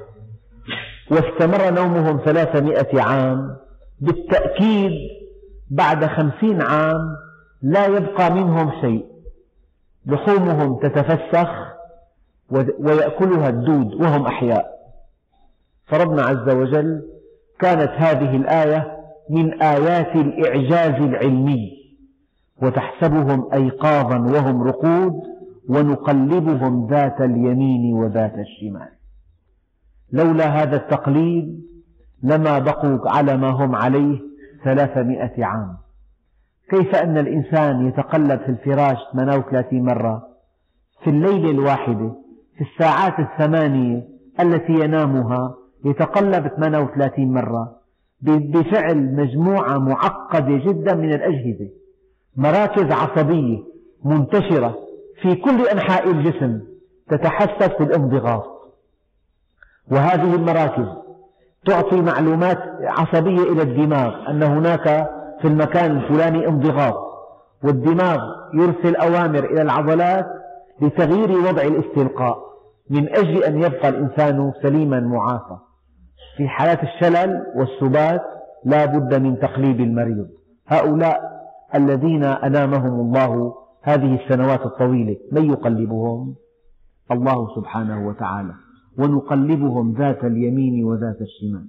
واستمر 1.12 1.70
نومهم 1.72 2.22
ثلاثمائة 2.26 3.02
عام 3.02 3.58
بالتأكيد 4.00 4.92
بعد 5.70 6.06
خمسين 6.06 6.62
عام 6.62 7.16
لا 7.62 7.86
يبقى 7.86 8.34
منهم 8.34 8.72
شيء. 8.82 9.06
لحومهم 10.06 10.80
تتفسخ 10.80 11.50
ويأكلها 12.80 13.50
الدود 13.50 13.94
وهم 13.94 14.26
أحياء. 14.26 14.66
فربنا 15.86 16.22
عز 16.22 16.50
وجل 16.50 17.02
كانت 17.60 17.92
هذه 17.92 18.36
الآية 18.36 18.98
من 19.30 19.62
آيات 19.62 20.16
الإعجاز 20.16 21.02
العلمي 21.02 21.72
وتحسبهم 22.62 23.54
أيقاظا 23.54 24.18
وهم 24.18 24.64
رقود 24.64 25.14
ونقلبهم 25.70 26.88
ذات 26.90 27.22
اليمين 27.22 27.94
وذات 27.94 28.34
الشمال. 28.38 28.90
لولا 30.12 30.46
هذا 30.46 30.76
التقليد 30.76 31.64
لما 32.24 32.60
بقوا 32.60 33.10
على 33.10 33.38
ما 33.38 33.50
هم 33.50 33.76
عليه 33.76 34.20
ثلاثمائة 34.64 35.46
عام. 35.46 35.78
كيف 36.70 36.96
أن 36.96 37.18
الإنسان 37.18 37.88
يتقلب 37.88 38.40
في 38.40 38.50
الفراش 38.50 38.98
38 39.14 39.82
مرة؟ 39.86 40.28
في 41.04 41.10
الليلة 41.10 41.52
الواحدة 41.52 42.12
في 42.58 42.62
الساعات 42.64 43.20
الثمانية 43.20 44.04
التي 44.40 44.74
ينامها 44.74 45.56
يتقلب 45.86 46.48
38 46.48 47.34
مرة. 47.34 47.76
بفعل 48.22 49.16
مجموعة 49.16 49.78
معقدة 49.78 50.58
جدا 50.58 50.96
من 50.96 51.14
الأجهزة. 51.14 51.70
مراكز 52.38 52.92
عصبية 52.92 53.58
منتشرة 54.06 54.76
في 55.22 55.36
كل 55.36 55.68
أنحاء 55.68 56.12
الجسم 56.12 56.60
تتحسس 57.10 57.70
بالانضغاط 57.80 58.46
وهذه 59.92 60.36
المراكز 60.36 60.88
تعطي 61.66 62.02
معلومات 62.02 62.58
عصبية 62.82 63.44
إلى 63.44 63.62
الدماغ 63.62 64.30
أن 64.30 64.44
هناك 64.44 65.10
في 65.42 65.48
المكان 65.48 65.98
الفلاني 65.98 66.48
انضغاط 66.48 67.10
والدماغ 67.64 68.20
يرسل 68.54 68.96
أوامر 68.96 69.44
إلى 69.44 69.62
العضلات 69.62 70.26
لتغيير 70.82 71.32
وضع 71.32 71.62
الاستلقاء 71.62 72.38
من 72.90 73.10
أجل 73.10 73.44
أن 73.44 73.62
يبقى 73.62 73.90
الإنسان 73.90 74.52
سليما 74.64 75.00
معافى. 75.00 75.58
في 76.38 76.48
حالات 76.48 76.80
الشلل 76.84 77.44
والسبات 77.56 78.22
لا 78.66 78.86
بد 78.86 79.22
من 79.22 79.40
تقليب 79.40 79.80
المريض. 79.80 80.28
هؤلاء 80.68 81.22
الذين 81.76 82.24
أنامهم 82.24 83.00
الله 83.00 83.54
هذه 83.82 84.24
السنوات 84.24 84.66
الطويلة 84.66 85.18
من 85.32 85.50
يقلبهم؟ 85.50 86.36
الله 87.12 87.56
سبحانه 87.56 88.08
وتعالى. 88.08 88.54
ونقلبهم 89.00 89.94
ذات 89.94 90.24
اليمين 90.24 90.84
وذات 90.84 91.18
الشمال. 91.22 91.68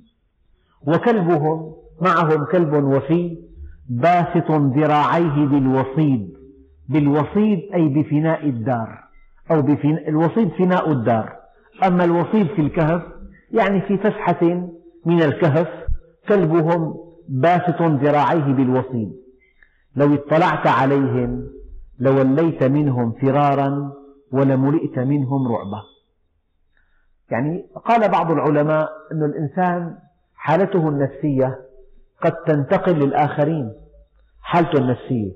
وكلبهم 0.87 1.75
معهم 2.01 2.45
كلب 2.45 2.85
وفي 2.85 3.50
باسط 3.91 4.51
ذراعيه 4.51 5.47
بالوصيد. 5.47 6.37
بالوصيد 6.89 7.59
أي 7.75 7.89
بفناء 7.89 8.49
الدار. 8.49 8.99
أو 9.51 9.63
بفناء 9.63 10.09
الوصيد 10.09 10.49
فناء 10.49 10.93
الدار. 10.93 11.37
أما 11.87 12.05
الوصيد 12.05 12.47
في 12.47 12.61
الكهف 12.61 13.03
يعني 13.53 13.81
في 13.81 13.99
فسحة 13.99 14.45
من 15.07 15.23
الكهف 15.23 15.69
كلبهم 16.29 16.95
باسط 17.29 17.83
ذراعيه 17.83 18.53
بالوصيد. 18.53 19.13
لو 19.97 20.15
اطلعت 20.15 20.67
عليهم 20.67 21.47
لوليت 21.99 22.65
منهم 22.65 23.13
فرارا 23.13 23.93
ولملئت 24.33 24.99
منهم 24.99 25.49
رعبا. 25.49 25.83
يعني 27.31 27.67
قال 27.85 28.11
بعض 28.11 28.31
العلماء 28.31 28.89
أن 29.13 29.23
الإنسان 29.23 29.97
حالته 30.35 30.89
النفسية 30.89 31.59
قد 32.23 32.33
تنتقل 32.47 32.93
للآخرين. 32.93 33.73
حالته 34.43 34.79
النفسية. 34.79 35.33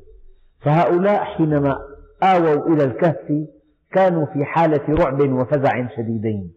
فهؤلاء 0.60 1.24
حينما 1.24 1.78
آووا 2.22 2.66
إلى 2.66 2.84
الكهف 2.84 3.46
كانوا 3.92 4.26
في 4.26 4.44
حالة 4.44 4.94
رعب 4.94 5.20
وفزع 5.20 5.88
شديدين. 5.96 6.52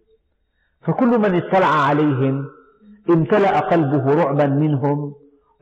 فكل 0.81 1.19
من 1.19 1.36
اطلع 1.36 1.67
عليهم 1.67 2.45
امتلأ 3.10 3.60
قلبه 3.60 4.23
رعبا 4.23 4.45
منهم 4.45 5.13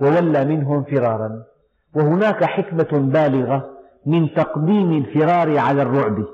وولى 0.02 0.46
منهم 0.46 0.84
فرارا. 0.84 1.44
وهناك 1.96 2.44
حكمة 2.44 3.00
بالغة 3.00 3.70
من 4.06 4.34
تقديم 4.34 4.92
الفرار 4.92 5.58
على 5.58 5.82
الرعب. 5.82 6.26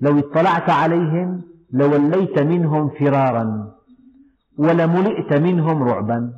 لو 0.00 0.18
اطلعت 0.18 0.70
عليهم 0.70 1.42
لوليت 1.72 2.38
منهم 2.38 2.88
فرارا 2.88 3.74
ولملئت 4.58 5.32
منهم 5.32 5.82
رعبا. 5.82 6.32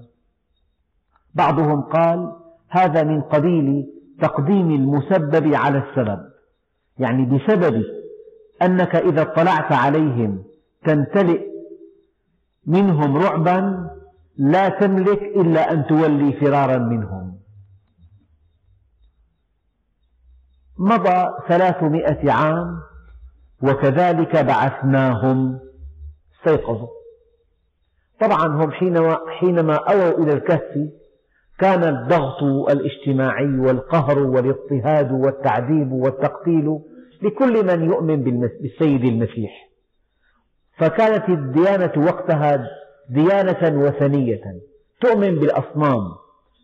بعضهم 1.34 1.80
قال 1.80 2.32
هذا 2.70 3.02
من 3.02 3.20
قبيل 3.20 3.86
تقديم 4.20 4.70
المسبب 4.70 5.54
على 5.54 5.78
السبب. 5.78 6.20
يعني 6.98 7.24
بسبب 7.24 7.84
أنك 8.62 8.96
إذا 8.96 9.22
اطلعت 9.22 9.72
عليهم 9.72 10.44
تمتلئ 10.84 11.46
منهم 12.66 13.16
رعبا 13.16 13.90
لا 14.36 14.68
تملك 14.68 15.22
إلا 15.22 15.72
أن 15.72 15.86
تولي 15.86 16.32
فرارا 16.32 16.78
منهم. 16.78 17.40
مضى 20.78 21.26
ثلاثمائة 21.48 22.32
عام 22.32 22.80
وكذلك 23.62 24.36
بعثناهم 24.36 25.60
استيقظوا. 26.38 26.88
طبعا 28.20 28.46
هم 28.46 28.70
حينما, 28.70 29.18
حينما 29.38 29.74
أووا 29.74 30.18
إلى 30.18 30.32
الكهف 30.32 30.99
كان 31.60 31.84
الضغط 31.84 32.42
الاجتماعي 32.70 33.58
والقهر 33.58 34.18
والاضطهاد 34.18 35.12
والتعذيب 35.12 35.92
والتقتيل 35.92 36.78
لكل 37.22 37.66
من 37.66 37.84
يؤمن 37.84 38.22
بالسيد 38.22 39.04
المسيح. 39.04 39.70
فكانت 40.78 41.28
الديانة 41.28 41.92
وقتها 41.96 42.66
ديانة 43.10 43.82
وثنية. 43.82 44.40
تؤمن 45.00 45.34
بالأصنام 45.34 46.00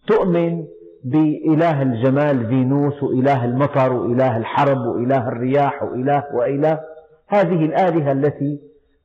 تؤمن 0.06 0.64
بإله 1.04 1.82
الجمال 1.82 2.46
فينوس 2.46 3.02
وإله 3.02 3.44
المطر 3.44 3.92
وإله 3.92 4.36
الحرب 4.36 4.78
وإله 4.78 5.28
الرياح 5.28 5.82
وإله 5.82 6.24
وإله. 6.34 6.80
هذه 7.28 7.64
الآلهة 7.64 8.12
التي 8.12 8.60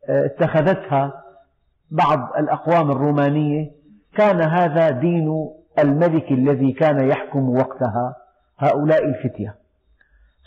آه، 0.10 0.25
اتخذتها 0.25 1.13
بعض 1.91 2.19
الأقوام 2.39 2.91
الرومانية. 2.91 3.71
كان 4.17 4.41
هذا 4.41 4.89
دين 4.89 5.30
الملك 5.79 6.31
الذي 6.31 6.71
كان 6.71 7.10
يحكم 7.10 7.49
وقتها 7.49 8.15
هؤلاء 8.57 9.05
الفتية. 9.05 9.55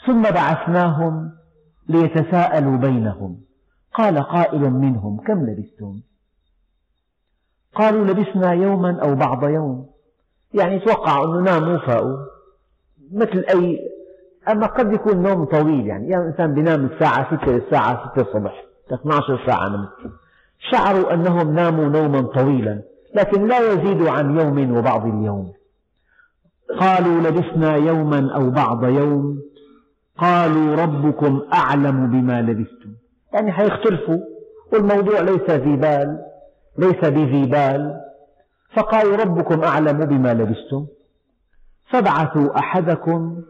ثم 0.07 0.23
بعثناهم 0.23 1.33
ليتساءلوا 1.89 2.77
بينهم. 2.77 3.41
قال 3.95 4.19
قائل 4.19 4.71
منهم 4.71 5.21
كم 5.27 5.47
لبثتم؟ 5.47 6.01
قالوا 7.75 8.05
لبثنا 8.05 8.53
يوما 8.53 9.01
أو 9.03 9.15
بعض 9.15 9.45
يوم. 9.45 9.87
يعني 10.55 10.79
توقعوا 10.79 11.27
أنه 11.27 11.41
ناموا 11.41 11.79
فاقوا 11.79 12.19
مثل 13.13 13.45
أي 13.55 13.79
أما 14.49 14.67
قد 14.67 14.93
يكون 14.93 15.23
نوم 15.23 15.45
طويل 15.45 15.87
يعني, 15.87 16.09
يعني 16.09 16.23
الإنسان 16.25 16.55
بينام 16.55 16.85
الساعة 16.85 17.37
6 17.37 17.51
للساعة 17.53 18.13
6 18.13 18.23
الصبح 18.23 18.65
12 18.93 19.47
ساعة 19.47 19.69
نمت 19.69 20.13
شعروا 20.71 21.15
أنهم 21.15 21.55
ناموا 21.55 21.85
نوما 21.85 22.23
طويلا. 22.23 22.83
لكن 23.15 23.47
لا 23.47 23.73
يزيد 23.73 24.07
عن 24.07 24.39
يوم 24.39 24.77
وبعض 24.77 25.07
اليوم. 25.07 25.53
قالوا 26.81 27.21
لبثنا 27.21 27.77
يوما 27.77 28.35
أو 28.35 28.51
بعض 28.51 28.85
يوم. 28.85 29.39
قالوا 30.19 30.77
ربكم 30.77 31.43
أعلم 31.53 32.11
بما 32.11 32.43
لبثتم. 32.43 32.95
يعني 33.33 33.53
حيختلفوا 33.53 34.19
والموضوع 34.73 35.21
ليس 35.21 35.51
ذي 35.51 35.77
بال 35.77 36.19
ليس 36.79 37.05
بذي 37.05 37.47
بال. 37.47 38.01
فقالوا 38.77 39.17
ربكم 39.17 39.65
أعلم 39.65 40.05
بما 40.05 40.35
لبثتم. 40.35 40.87
فابعثوا 41.91 42.59
أحدكم 42.59 43.43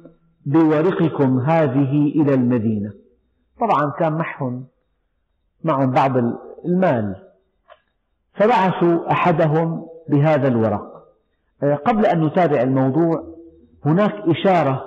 بورقكم 0.46 1.40
هذه 1.40 2.08
إلى 2.08 2.34
المدينة. 2.34 2.92
طبعا 3.60 3.90
كان 3.90 4.12
معهم 4.12 4.66
معهم 5.64 5.90
بعض 5.90 6.12
المال. 6.64 7.23
فبعثوا 8.34 9.10
أحدهم 9.12 9.86
بهذا 10.08 10.48
الورق. 10.48 10.94
آه، 11.62 11.74
قبل 11.74 12.06
أن 12.06 12.24
نتابع 12.26 12.62
الموضوع 12.62 13.24
هناك 13.84 14.12
إشارة 14.12 14.84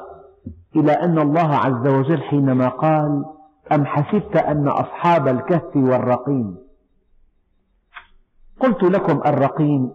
إلى 0.75 0.91
أن 0.91 1.19
الله 1.19 1.55
عز 1.55 1.87
وجل 1.87 2.21
حينما 2.21 2.67
قال 2.67 3.25
أم 3.71 3.85
حسبت 3.85 4.35
أن 4.35 4.67
أصحاب 4.67 5.27
الكهف 5.27 5.75
والرقيم؟ 5.75 6.57
قلت 8.59 8.83
لكم 8.83 9.21
الرقيم 9.25 9.91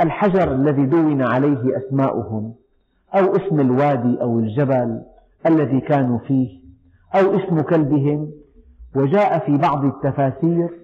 الحجر 0.00 0.52
الذي 0.52 0.86
دون 0.86 1.22
عليه 1.22 1.78
أسماؤهم 1.78 2.54
أو 3.14 3.36
اسم 3.36 3.60
الوادي 3.60 4.22
أو 4.22 4.38
الجبل 4.38 5.02
الذي 5.46 5.80
كانوا 5.80 6.18
فيه 6.18 6.60
أو 7.14 7.36
اسم 7.38 7.60
كلبهم 7.60 8.30
وجاء 8.94 9.46
في 9.46 9.56
بعض 9.56 9.84
التفاسير 9.84 10.79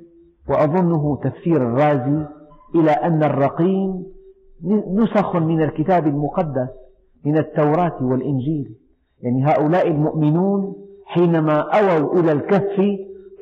وأظنه 0.49 1.21
تفسير 1.23 1.57
الرازي 1.57 2.27
إلى 2.75 2.91
أن 2.91 3.23
الرقيم 3.23 4.07
نسخ 4.95 5.37
من 5.37 5.63
الكتاب 5.63 6.07
المقدس 6.07 6.69
من 7.25 7.39
التوراة 7.39 7.97
والإنجيل. 8.01 8.75
يعني 9.23 9.45
هؤلاء 9.45 9.89
المؤمنون 9.89 10.75
حينما 11.07 11.59
أووا 11.61 12.21
إلى 12.21 12.33
الكهف 12.33 12.81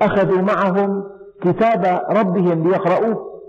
أخذوا 0.02 0.42
معهم 0.42 1.04
كتاب 1.40 2.00
ربهم 2.10 2.68
ليقرؤوه. 2.68 3.40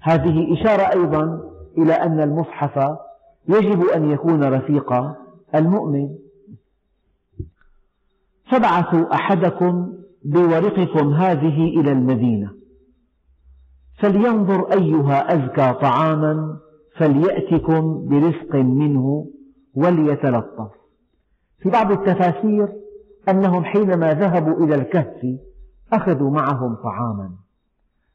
هذه 0.00 0.54
إشارة 0.54 0.82
أيضا 0.82 1.40
إلى 1.78 1.92
أن 1.92 2.20
المصحف 2.20 2.96
يجب 3.48 3.84
أن 3.84 4.10
يكون 4.10 4.44
رفيق 4.44 4.92
المؤمن. 5.54 6.08
فابعثوا 8.50 9.14
أحدكم 9.14 9.92
بورقكم 10.24 11.14
هذه 11.14 11.80
إلى 11.80 11.92
المدينة. 11.92 12.61
فلينظر 14.02 14.72
أيها 14.72 15.34
أزكى 15.34 15.80
طعاما 15.80 16.56
فليأتكم 16.96 18.08
برزق 18.08 18.54
منه 18.54 19.26
وليتلطف. 19.74 20.70
في 21.58 21.70
بعض 21.70 21.92
التفاسير 21.92 22.68
أنهم 23.28 23.64
حينما 23.64 24.14
ذهبوا 24.14 24.64
إلى 24.64 24.74
الكهف 24.74 25.26
أخذوا 25.92 26.30
معهم 26.30 26.74
طعاما. 26.74 27.30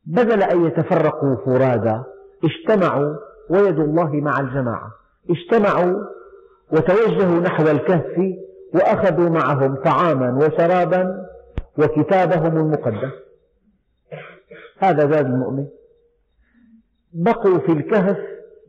بدل 0.05 0.43
أن 0.43 0.65
يتفرقوا 0.65 1.35
فرادى 1.45 2.03
اجتمعوا 2.43 3.15
ويد 3.49 3.79
الله 3.79 4.11
مع 4.11 4.39
الجماعة. 4.39 4.91
اجتمعوا 5.29 6.03
وتوجهوا 6.71 7.39
نحو 7.39 7.63
الكهف 7.63 8.35
وأخذوا 8.73 9.29
معهم 9.29 9.75
طعاما 9.75 10.45
وشرابا 10.45 11.25
وكتابهم 11.77 12.57
المقدس. 12.57 13.13
هذا 14.79 15.11
زاد 15.11 15.25
المؤمن. 15.25 15.67
بقوا 17.17 17.59
في 17.59 17.71
الكهف 17.71 18.17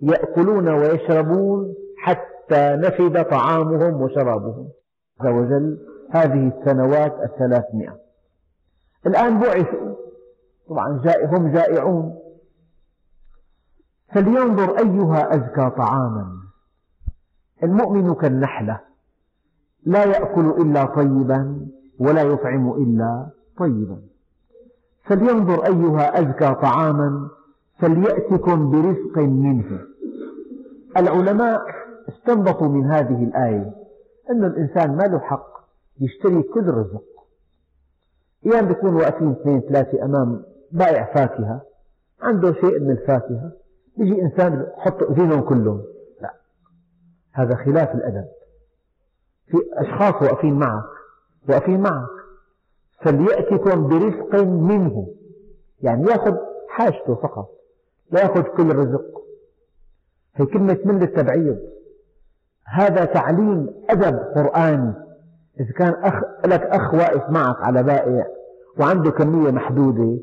يأكلون 0.02 0.68
ويشربون 0.68 1.74
حتى 1.98 2.76
نفد 2.76 3.24
طعامهم 3.24 4.02
وشرابهم. 4.02 4.68
عز 5.20 5.26
وجل 5.26 5.78
هذه 6.10 6.52
السنوات 6.58 7.14
الثلاثمائة. 7.22 7.98
الآن 9.06 9.40
بعثوا. 9.40 9.94
طبعا 10.68 11.02
هم 11.24 11.52
جائعون. 11.52 12.18
فلينظر 14.14 14.78
أيها 14.78 15.34
أزكى 15.34 15.70
طعاما. 15.76 16.32
المؤمن 17.62 18.14
كالنحلة. 18.14 18.80
لا 19.86 20.04
يأكل 20.04 20.50
إلا 20.50 20.84
طيبا 20.84 21.66
ولا 21.98 22.22
يطعم 22.22 22.72
إلا 22.72 23.26
طيبا. 23.58 23.98
فلينظر 25.04 25.66
أيها 25.66 26.20
أزكى 26.20 26.54
طعاما 26.54 27.37
فليأتكم 27.78 28.70
برزق 28.70 29.18
منه. 29.18 29.80
العلماء 30.96 31.60
استنبطوا 32.08 32.68
من 32.68 32.84
هذه 32.84 33.24
الآية 33.24 33.74
أن 34.30 34.44
الإنسان 34.44 34.96
ما 34.96 35.02
له 35.02 35.18
حق 35.18 35.48
يشتري 36.00 36.42
كل 36.42 36.68
رزق. 36.68 37.04
أيام 38.46 38.66
بيكون 38.66 38.94
واقفين 38.94 39.30
اثنين 39.30 39.60
ثلاثة 39.60 40.04
أمام 40.04 40.42
بائع 40.72 41.14
فاكهة 41.14 41.62
عنده 42.20 42.52
شيء 42.52 42.80
من 42.80 42.90
الفاكهة 42.90 43.52
يجي 43.98 44.22
إنسان 44.22 44.66
يحط 44.78 45.02
إذنهم 45.02 45.40
كلهم. 45.40 45.82
لا 46.22 46.34
هذا 47.32 47.54
خلاف 47.54 47.94
الأدب. 47.94 48.28
في 49.46 49.56
أشخاص 49.72 50.22
واقفين 50.22 50.58
معك 50.58 50.84
واقفين 51.48 51.80
معك. 51.80 52.08
فليأتكم 53.02 53.88
برزق 53.88 54.34
منه. 54.44 55.08
يعني 55.80 56.10
يأخذ 56.10 56.36
حاجته 56.68 57.14
فقط. 57.14 57.57
لا 58.10 58.20
يأخذ 58.20 58.42
كل 58.42 58.70
الرزق. 58.70 59.04
هي 60.34 60.46
كلمة 60.46 60.78
من 60.84 60.98
للتبعيض. 60.98 61.58
هذا 62.66 63.04
تعليم 63.04 63.70
أدب 63.90 64.18
قرآني. 64.18 64.94
إذا 65.60 65.72
كان 65.72 65.94
أخ 66.04 66.14
لك 66.46 66.62
أخ 66.62 66.94
واقف 66.94 67.30
معك 67.30 67.56
على 67.62 67.82
بائع 67.82 68.26
وعنده 68.80 69.10
كمية 69.10 69.50
محدودة 69.50 70.18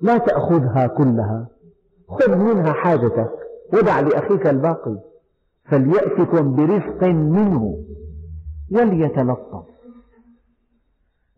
لا 0.00 0.18
تأخذها 0.18 0.86
كلها. 0.86 1.48
خذ 2.08 2.36
منها 2.36 2.72
حاجتك. 2.72 3.30
ودع 3.72 4.00
لأخيك 4.00 4.46
الباقي. 4.46 4.98
فليأتكم 5.64 6.56
برزق 6.56 7.02
منه. 7.04 7.84
وليتلطف. 8.72 9.64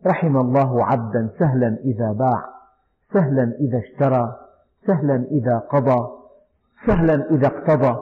رحم 0.06 0.36
الله 0.36 0.84
عبدا 0.84 1.30
سهلا 1.38 1.78
إذا 1.84 2.12
باع 2.12 2.44
سهلا 3.12 3.56
إذا 3.60 3.78
اشترى. 3.78 4.49
سهلا 4.86 5.26
إذا 5.30 5.58
قضى 5.58 6.08
سهلا 6.86 7.30
إذا 7.30 7.46
اقتضى. 7.46 7.98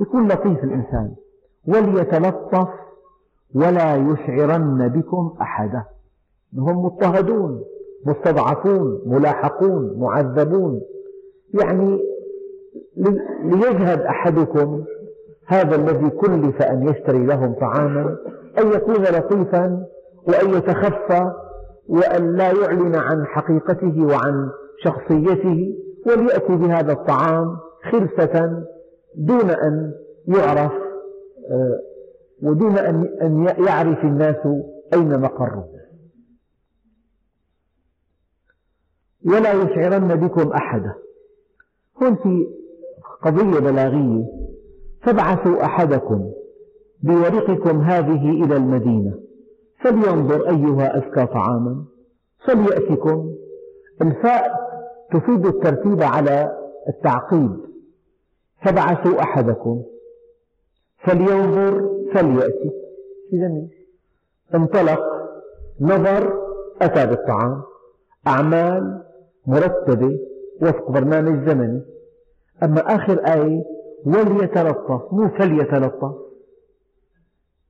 يكون 0.00 0.28
لطيف 0.28 0.64
الإنسان. 0.64 1.14
وليتلطف 1.68 2.68
ولا 3.54 3.96
يشعرن 3.96 4.88
بكم 4.88 5.34
أحدا. 5.40 5.84
هم 6.58 6.84
مضطهدون 6.84 7.64
مستضعفون 8.06 9.02
ملاحقون 9.06 9.96
معذبون. 9.98 10.80
يعني 11.54 12.00
ليجهد 13.44 14.00
أحدكم 14.00 14.84
هذا 15.46 15.76
الذي 15.76 16.10
كلف 16.10 16.62
أن 16.62 16.88
يشتري 16.88 17.26
لهم 17.26 17.52
طعاما 17.52 18.16
أن 18.58 18.72
يكون 18.72 18.94
لطيفا 18.94 19.86
وأن 20.28 20.50
يتخفى 20.50 21.32
وأن 21.88 22.36
لا 22.36 22.52
يعلن 22.52 22.94
عن 22.94 23.26
حقيقته 23.26 24.06
وعن 24.06 24.50
شخصيته. 24.84 25.74
وليأتي 26.06 26.56
بهذا 26.56 26.92
الطعام 26.92 27.56
خلفة 27.92 28.64
دون 29.14 29.50
أن 29.50 29.92
يعرف 30.28 30.72
آه، 31.50 31.80
ودون 32.42 32.78
أن 33.22 33.46
يعرف 33.66 34.04
الناس 34.04 34.46
أين 34.94 35.20
مقره. 35.20 35.68
ولا 39.26 39.52
يشعرن 39.52 40.14
بكم 40.14 40.52
أحدا 40.52 40.94
هون 42.02 42.16
في 42.16 42.46
قضية 43.22 43.60
بلاغية 43.60 44.24
فابعثوا 45.02 45.64
أحدكم 45.64 46.32
بورقكم 47.02 47.80
هذه 47.80 48.30
إلى 48.44 48.56
المدينة 48.56 49.14
فلينظر 49.80 50.48
أيها 50.48 50.98
أزكى 50.98 51.26
طعاما 51.26 51.84
فليأتكم 52.46 53.34
الفاء 54.02 54.63
تفيد 55.12 55.46
الترتيب 55.46 56.02
على 56.02 56.58
التعقيب 56.88 57.56
فابعثوا 58.64 59.20
أحدكم. 59.20 59.82
فلينظر 60.98 61.88
فليأتي. 62.14 62.70
جميل. 63.32 63.68
انطلق. 64.54 65.00
نظر. 65.80 66.44
أتى 66.82 67.06
بالطعام. 67.06 67.62
أعمال 68.26 69.02
مرتبة. 69.46 70.18
وفق 70.62 70.90
برنامج 70.90 71.48
زمني. 71.48 71.82
أما 72.62 72.94
آخر 72.94 73.18
آية 73.18 73.64
وليتلطف. 74.06 75.12
مو 75.12 75.28
فليتلطف. 75.28 76.14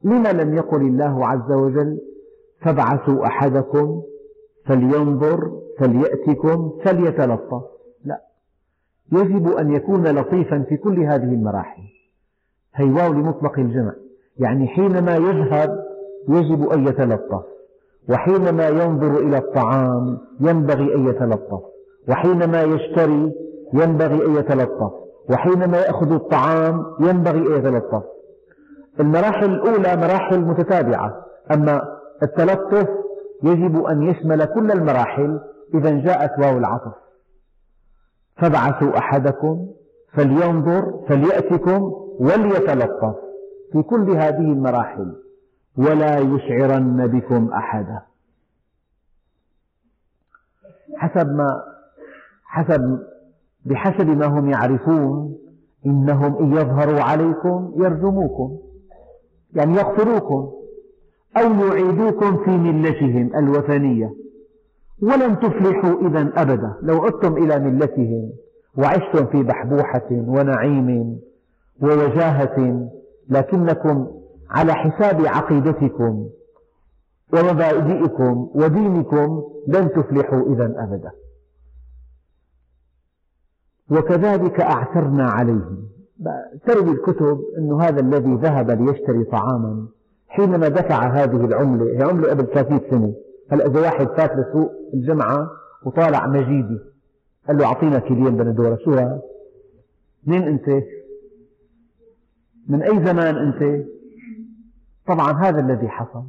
لما 0.04 0.32
لم 0.32 0.54
يقل 0.54 0.80
الله 0.80 1.26
عز 1.26 1.52
وجل؟ 1.52 2.00
فابعثوا 2.60 3.26
أحدكم. 3.26 4.02
فلينظر. 4.66 5.63
فليأتكم 5.78 6.72
فليتلطف. 6.84 7.62
لا. 8.04 8.20
يجب 9.12 9.48
أن 9.48 9.72
يكون 9.72 10.06
لطيفا 10.06 10.64
في 10.68 10.76
كل 10.76 11.00
هذه 11.00 11.34
المراحل. 11.34 11.82
هي 12.74 12.90
واو 12.90 13.12
لمطلق 13.12 13.58
الجمع. 13.58 13.92
يعني 14.38 14.66
حينما 14.66 15.16
يذهب 15.16 15.84
يجب 16.28 16.68
أن 16.68 16.86
يتلطف. 16.86 17.42
وحينما 18.08 18.68
ينظر 18.68 19.18
إلى 19.18 19.38
الطعام 19.38 20.18
ينبغي 20.40 20.94
أن 20.94 21.08
يتلطف. 21.08 21.60
وحينما 22.08 22.62
يشتري 22.62 23.32
ينبغي 23.72 24.26
أن 24.26 24.36
يتلطف. 24.36 24.92
وحينما 25.30 25.78
يأخذ 25.78 26.12
الطعام 26.12 26.86
ينبغي 27.00 27.38
أن 27.38 27.58
يتلطف. 27.58 28.02
المراحل 29.00 29.44
الأولى 29.44 29.96
مراحل 29.96 30.40
متتابعة. 30.40 31.24
أما 31.54 31.82
التلطف 32.22 32.88
يجب 33.42 33.84
أن 33.84 34.02
يشمل 34.02 34.44
كل 34.44 34.72
المراحل. 34.72 35.40
إذا 35.74 35.90
جاءت 35.90 36.38
واو 36.38 36.58
العطف. 36.58 36.92
فابعثوا 38.36 38.98
أحدكم 38.98 39.66
فلينظر 40.12 41.04
فليأتكم 41.08 41.82
وليتلطف 42.20 43.14
في 43.72 43.82
كل 43.82 44.10
هذه 44.10 44.38
المراحل. 44.38 45.16
ولا 45.76 46.18
يشعرن 46.18 47.06
بكم 47.06 47.52
أحدا. 47.52 48.02
حسب 50.96 51.30
ما 51.30 51.62
حسب 52.44 52.98
بحسب 53.64 54.06
ما 54.06 54.26
هم 54.26 54.50
يعرفون 54.50 55.38
إنهم 55.86 56.36
إن 56.36 56.52
يظهروا 56.52 57.00
عليكم 57.00 57.72
يرجموكم. 57.76 58.58
يعني 59.54 59.74
يقتلوكم 59.74 60.52
أو 61.36 61.66
يعيدوكم 61.66 62.44
في 62.44 62.50
ملتهم 62.50 63.36
الوثنية. 63.36 64.23
ولن 65.04 65.38
تفلحوا 65.40 66.08
إذا 66.08 66.32
أبدا. 66.36 66.74
لو 66.82 67.04
عدتم 67.04 67.36
إلى 67.36 67.58
ملتهم 67.58 68.32
وعشتم 68.78 69.26
في 69.26 69.42
بحبوحة 69.42 70.08
ونعيم 70.10 71.20
ووجاهة 71.82 72.88
لكنكم 73.28 74.08
على 74.50 74.74
حساب 74.74 75.26
عقيدتكم 75.26 76.28
ومبادئكم 77.34 78.50
ودينكم 78.54 79.42
لن 79.68 79.90
تفلحوا 79.90 80.54
إذا 80.54 80.64
أبدا. 80.64 81.10
وكذلك 83.90 84.60
أعثرنا 84.60 85.30
عليهم. 85.30 85.88
تروي 86.66 86.90
الكتب 86.90 87.40
أن 87.58 87.80
هذا 87.80 88.00
الذي 88.00 88.34
ذهب 88.34 88.70
ليشتري 88.70 89.24
طعاما 89.24 89.86
حينما 90.28 90.68
دفع 90.68 91.06
هذه 91.06 91.44
العملة 91.44 91.84
هي 91.84 92.02
عملة 92.02 92.30
قبل 92.30 92.46
30 92.46 92.80
سنة. 92.90 93.14
هلا 93.52 93.66
إذا 93.66 93.80
واحد 93.80 94.06
فات 94.06 94.32
لسوق 94.32 94.72
الجمعة 94.94 95.50
وطالع 95.84 96.26
مجيدي 96.26 96.78
قال 97.48 97.58
له 97.58 97.64
أعطينا 97.64 97.98
كيلين 97.98 98.36
بندورة 98.36 98.78
شو 98.84 98.92
هذا؟ 98.92 99.20
مين 100.26 100.42
أنت؟ 100.42 100.84
من 102.68 102.82
أي 102.82 103.06
زمان 103.06 103.36
أنت؟ 103.36 103.84
طبعا 105.06 105.32
هذا 105.32 105.60
الذي 105.60 105.88
حصل 105.88 106.24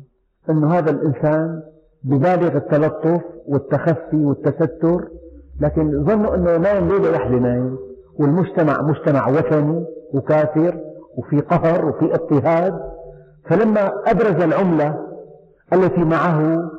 أن 0.50 0.64
هذا 0.64 0.92
الإنسان 0.92 1.62
ببالغ 2.04 2.58
التلطف 2.58 3.22
والتخفي 3.48 4.26
والتستر 4.26 5.08
لكن 5.60 6.04
ظنوا 6.04 6.36
أنه 6.36 6.58
نايم 6.58 6.88
ليلة 6.88 7.12
واحدة 7.12 7.36
نايم 7.36 7.78
والمجتمع 8.20 8.82
مجتمع 8.82 9.28
وثني 9.28 9.86
وكافر 10.14 10.80
وفي 11.18 11.40
قهر 11.40 11.86
وفي 11.86 12.14
اضطهاد 12.14 12.80
فلما 13.50 13.92
أبرز 14.06 14.44
العملة 14.44 15.08
التي 15.74 16.04
معه 16.04 16.72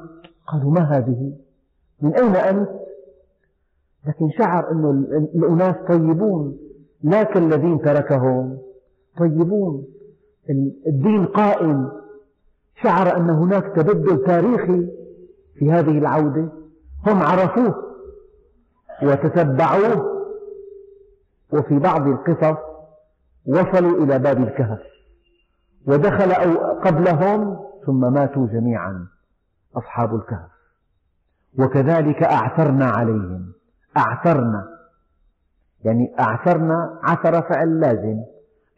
قالوا 0.47 0.71
ما 0.71 0.81
هذه؟ 0.81 1.33
من 2.01 2.15
أين 2.15 2.37
أنت؟ 2.37 2.69
لكن 4.07 4.31
شعر 4.31 4.71
أن 4.71 5.07
الأناس 5.35 5.75
طيبون 5.89 6.59
لا 7.03 7.23
كالذين 7.23 7.81
تركهم. 7.81 8.59
طيبون. 9.19 9.87
الدين 10.87 11.27
قائم. 11.27 11.91
شعر 12.83 13.17
أن 13.17 13.31
هناك 13.31 13.77
تبدل 13.77 14.25
تاريخي 14.25 14.89
في 15.55 15.73
هذه 15.73 15.99
العودة. 15.99 16.49
هم 17.07 17.23
عرفوه 17.23 17.75
وتتبعوه. 19.03 20.17
وفي 21.53 21.79
بعض 21.79 22.07
القصص 22.07 22.59
وصلوا 23.47 24.05
إلى 24.05 24.19
باب 24.19 24.43
الكهف. 24.43 24.83
ودخل 25.87 26.33
أو 26.33 26.81
قبلهم 26.81 27.59
ثم 27.87 28.13
ماتوا 28.13 28.47
جميعا. 28.47 29.07
أصحاب 29.77 30.15
الكهف. 30.15 30.51
وكذلك 31.59 32.23
أعثرنا 32.23 32.87
عليهم. 32.87 33.53
أعثرنا. 33.97 34.69
يعني 35.85 36.15
أعثرنا 36.21 37.01
عثر 37.03 37.43
فعل 37.43 37.81
لازم. 37.81 38.23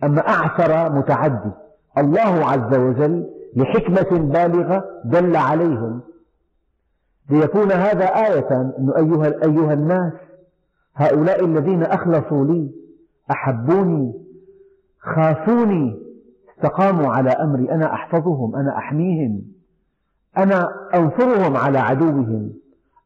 أما 0.04 0.28
أعثر 0.28 0.92
متعدي. 0.92 1.52
الله 1.98 2.50
عز 2.50 2.74
وجل 2.74 3.30
لحكمة 3.56 4.18
بالغة 4.18 4.84
دل 5.04 5.36
عليهم. 5.36 6.00
ليكون 7.30 7.72
هذا 7.72 8.04
آية 8.04 8.60
أنه 8.78 8.96
أيها, 8.96 9.26
أيها 9.44 9.72
الناس 9.72 10.12
هؤلاء 10.94 11.44
الذين 11.44 11.82
أخلصوا 11.82 12.44
لي 12.46 12.70
أحبوني 13.30 14.12
خافوني 15.00 16.02
استقاموا 16.54 17.12
على 17.12 17.30
أمري 17.30 17.70
أنا 17.70 17.92
أحفظهم 17.94 18.56
أنا 18.56 18.78
أحميهم. 18.78 19.57
أنا 20.36 20.68
أنصرهم 20.94 21.56
على 21.56 21.78
عدوهم 21.78 22.52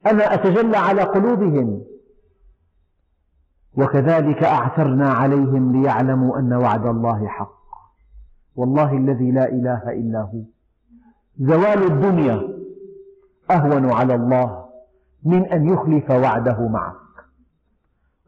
أنا 0.06 0.34
أتجلى 0.34 0.76
على 0.76 1.02
قلوبهم. 1.02 1.82
وكذلك 3.76 4.44
أعثرنا 4.44 5.10
عليهم 5.10 5.72
ليعلموا 5.72 6.38
أن 6.38 6.52
وعد 6.52 6.86
الله 6.86 7.26
حق. 7.26 7.62
والله 8.56 8.96
الذي 8.96 9.30
لا 9.30 9.48
إله 9.48 9.90
إلا 9.90 10.20
هو. 10.20 10.42
زوال 11.38 11.92
الدنيا 11.92 12.48
أهون 13.50 13.92
على 13.92 14.14
الله 14.14 14.64
من 15.24 15.44
أن 15.44 15.68
يخلف 15.68 16.10
وعده 16.10 16.68
معك. 16.68 16.96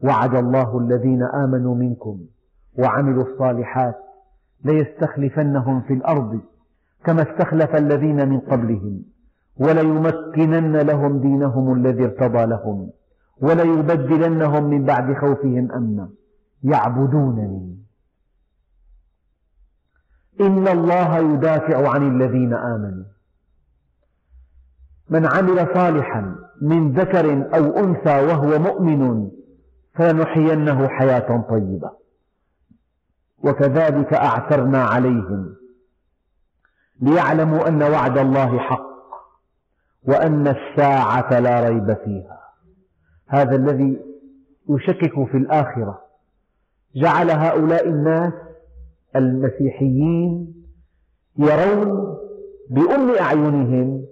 وعد 0.03 0.35
الله 0.35 0.77
الذين 0.77 1.23
آمنوا 1.23 1.75
منكم 1.75 2.19
وعملوا 2.79 3.23
الصالحات 3.23 3.95
ليستخلفنهم 4.63 5.81
في 5.81 5.93
الأرض. 5.93 6.41
كما 7.05 7.21
استخلف 7.21 7.75
الذين 7.75 8.29
من 8.29 8.39
قبلهم 8.39 9.03
وليمكنن 9.57 10.77
لهم 10.77 11.21
دينهم 11.21 11.73
الذي 11.73 12.03
ارتضى 12.03 12.45
لهم 12.45 12.89
وليبدلنهم 13.41 14.63
من 14.63 14.83
بعد 14.85 15.13
خوفهم 15.13 15.71
أمنا. 15.71 16.09
يعبدونني. 16.63 17.77
إن 20.41 20.67
الله 20.67 21.17
يدافع 21.17 21.89
عن 21.89 22.15
الذين 22.15 22.53
آمنوا. 22.53 23.03
من 25.09 25.25
عمل 25.25 25.67
صالحا 25.73 26.35
من 26.61 26.91
ذكر 26.91 27.55
أو 27.55 27.77
أنثى 27.77 28.25
وهو 28.25 28.59
مؤمن 28.59 29.29
فلنحيينه 29.93 30.87
حياة 30.87 31.45
طيبة. 31.49 31.91
وكذلك 33.43 34.13
أعثرنا 34.13 34.83
عليهم. 34.83 35.55
ليعلموا 37.01 37.67
أن 37.67 37.83
وعد 37.83 38.17
الله 38.17 38.59
حق 38.59 38.95
وأن 40.07 40.47
الساعة 40.47 41.39
لا 41.39 41.69
ريب 41.69 41.93
فيها. 41.93 42.39
هذا 43.27 43.55
الذي 43.55 43.99
يشكك 44.69 45.27
في 45.31 45.37
الآخرة. 45.37 46.01
جعل 46.95 47.31
هؤلاء 47.31 47.87
الناس 47.87 48.33
المسيحيين 49.15 50.53
يرون 51.37 52.17
بأم 52.69 53.15
أعينهم 53.21 54.05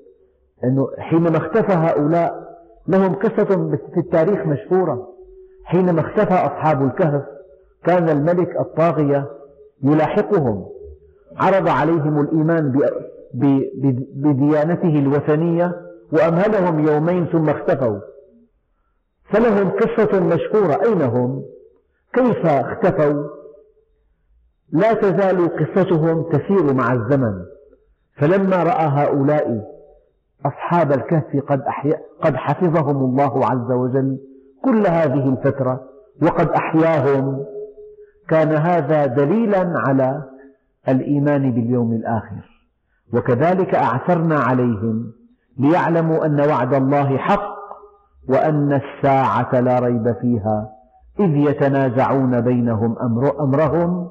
أنه 0.64 0.88
حينما 0.98 1.38
اختفى 1.38 1.74
هؤلاء 1.74 2.44
لهم 2.88 3.16
قصة 3.16 3.78
في 3.94 3.98
التاريخ 4.00 4.48
مشهورة. 4.48 5.08
حينما 5.66 6.02
اختفى 6.02 6.34
أصحاب 6.34 6.86
الكهف 6.86 7.24
كان 7.84 8.10
الملك 8.10 8.60
الطاغية 8.60 9.30
يلاحقهم. 9.84 10.66
عرض 11.38 11.68
عليهم 11.68 12.22
الإيمان 12.22 12.80
بديانته 14.16 15.00
الوثنية 15.00 15.76
وأمهلهم 16.14 16.88
يومين 16.88 17.26
ثم 17.26 17.50
اختفوا 17.50 18.00
فلهم 19.24 19.70
قصة 19.70 20.20
مشهورة 20.20 20.84
أين 20.86 21.02
هم؟ 21.02 21.44
كيف 22.14 22.46
اختفوا؟ 22.46 23.24
لا 24.72 24.94
تزال 24.94 25.50
قصتهم 25.56 26.24
تسير 26.24 26.74
مع 26.74 26.94
الزمن 26.94 27.34
فلما 28.18 28.64
رأى 28.64 28.86
هؤلاء 28.88 29.74
أصحاب 30.46 30.92
الكهف 30.92 31.44
قد, 31.48 31.64
قد 32.22 32.36
حفظهم 32.36 32.98
الله 32.98 33.46
عز 33.46 33.72
وجل 33.72 34.18
كل 34.64 34.88
هذه 34.88 35.30
الفترة 35.30 35.84
وقد 36.22 36.50
أحياهم 36.50 37.46
كان 38.30 38.56
هذا 38.56 39.06
دليلا 39.06 39.74
على 39.76 40.24
الإيمان 40.88 41.52
باليوم 41.52 41.94
الآخر. 41.94 42.54
وكذلك 43.14 43.76
أعثرنا 43.76 44.40
عليهم 44.40 45.12
ليعلموا 45.58 46.26
أن 46.26 46.40
وعد 46.40 46.74
الله 46.74 47.18
حق 47.18 47.54
وأن 48.30 48.74
الساعة 48.74 49.60
لا 49.60 49.80
ريب 49.80 50.16
فيها 50.22 50.70
إذ 51.20 51.36
يتنازعون 51.36 52.42
بينهم 52.42 52.98
أمر 53.00 53.44
أمرهم 53.44 54.10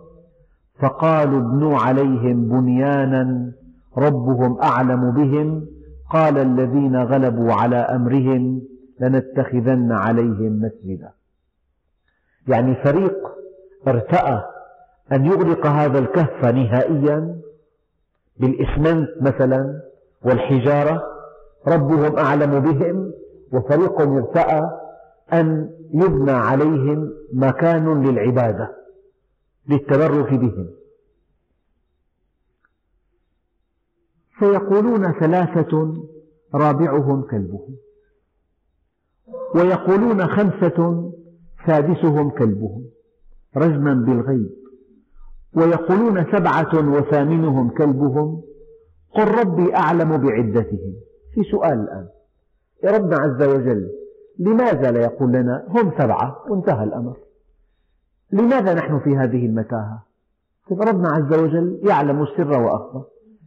فقالوا 0.80 1.40
ابنوا 1.40 1.78
عليهم 1.78 2.48
بنيانا 2.48 3.52
ربهم 3.98 4.60
أعلم 4.62 5.10
بهم 5.10 5.66
قال 6.10 6.38
الذين 6.38 6.96
غلبوا 6.96 7.52
على 7.52 7.76
أمرهم 7.76 8.62
لنتخذن 9.00 9.92
عليهم 9.92 10.60
مسجدا. 10.62 11.10
يعني 12.48 12.74
فريق 12.74 13.14
ارتأى 13.88 14.42
أن 15.12 15.26
يغلق 15.26 15.66
هذا 15.66 15.98
الكهف 15.98 16.44
نهائيا 16.44 17.40
بالإسمنت 18.36 19.08
مثلا 19.20 19.82
والحجارة 20.24 21.02
ربهم 21.66 22.16
أعلم 22.18 22.60
بهم 22.60 23.12
وفريق 23.52 24.00
ارتأى 24.00 24.70
أن 25.32 25.70
يبنى 25.94 26.30
عليهم 26.30 27.12
مكان 27.32 28.02
للعبادة 28.06 28.76
للتبرك 29.68 30.34
بهم. 30.34 30.68
فيقولون 34.38 35.12
ثلاثة 35.12 35.94
رابعهم 36.54 37.22
كلبهم 37.22 37.76
ويقولون 39.54 40.26
خمسة 40.26 41.10
سادسهم 41.66 42.30
كلبهم 42.30 42.84
رجما 43.56 43.94
بالغيب. 43.94 44.61
ويقولون 45.57 46.24
سبعة 46.32 46.90
وثامنهم 46.96 47.70
كلبهم 47.70 48.42
قل 49.14 49.28
ربي 49.28 49.76
أعلم 49.76 50.16
بعدتهم. 50.16 50.94
في 51.34 51.42
سؤال 51.50 51.72
الآن. 51.72 52.09
يا 52.84 52.90
ربنا 52.90 53.16
عز 53.16 53.42
وجل 53.48 53.90
لماذا 54.38 54.90
لا 54.90 55.00
يقول 55.00 55.32
لنا 55.32 55.66
هم 55.68 55.92
سبعة؟ 55.98 56.44
وانتهى 56.48 56.84
الأمر. 56.84 57.16
لماذا 58.32 58.74
نحن 58.74 58.98
في 58.98 59.16
هذه 59.16 59.46
المتاهة؟ 59.46 60.03
ربنا 60.70 61.09
عز 61.09 61.38
وجل 61.38 61.80
يعلم 61.82 62.22
السر 62.22 62.61
وأخفى. 62.61 63.03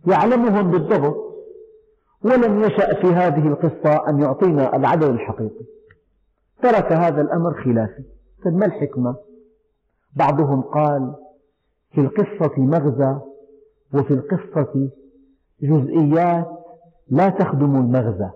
يعلمهم 0.08 0.72
بالضبط. 0.72 1.26
ولم 2.24 2.64
يشأ 2.64 3.02
في 3.02 3.08
هذه 3.08 3.48
القصة 3.48 4.10
أن 4.10 4.20
يعطينا 4.20 4.76
العدد 4.76 5.04
الحقيقي. 5.04 5.66
ترك 6.62 6.92
هذا 6.92 7.22
الأمر 7.22 7.64
خلافي 7.64 8.04
طيب 8.46 8.54
ما 8.54 8.66
الحكمة؟ 8.66 9.16
بعضهم 10.16 10.62
قال 10.62 11.16
في 11.96 12.02
القصة 12.02 12.54
مغزى 12.58 13.18
وفي 13.94 14.14
القصة 14.14 14.90
جزئيات 15.62 16.48
لا 17.10 17.30
تخدم 17.30 17.76
المغزى. 17.76 18.30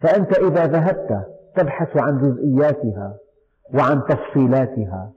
فأنت 0.00 0.38
إذا 0.38 0.66
ذهبت 0.66 1.26
تبحث 1.56 1.96
عن 1.96 2.18
جزئياتها 2.18 3.16
وعن 3.74 4.02
تفصيلاتها 4.08 5.12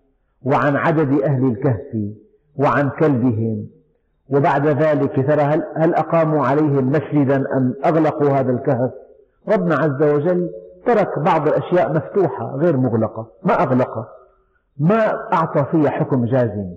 وعن 0.46 0.76
عدد 0.76 1.22
أهل 1.22 1.46
الكهف 1.46 2.14
وعن 2.56 2.90
كلبهم 2.90 3.68
وبعد 4.30 4.68
ذلك 4.68 5.16
ترى 5.16 5.42
هل, 5.42 5.64
هل 5.76 5.94
أقاموا 5.96 6.46
عليهم 6.46 6.90
مسجدا 6.90 7.58
أم 7.58 7.76
أغلقوا 7.86 8.30
هذا 8.30 8.52
الكهف؟ 8.52 8.92
ربنا 9.48 9.76
عز 9.76 10.04
وجل 10.04 10.50
ترك 10.86 11.20
بعض 11.20 11.48
الأشياء 11.48 11.94
مفتوحة 11.94 12.56
غير 12.56 12.78
مغلقة 12.78 13.28
ما 13.44 13.54
أغلقها 13.54 14.08
ما 14.78 15.30
أعطى 15.34 15.66
فيها 15.72 15.90
حكم 15.90 16.26
جازم. 16.26 16.76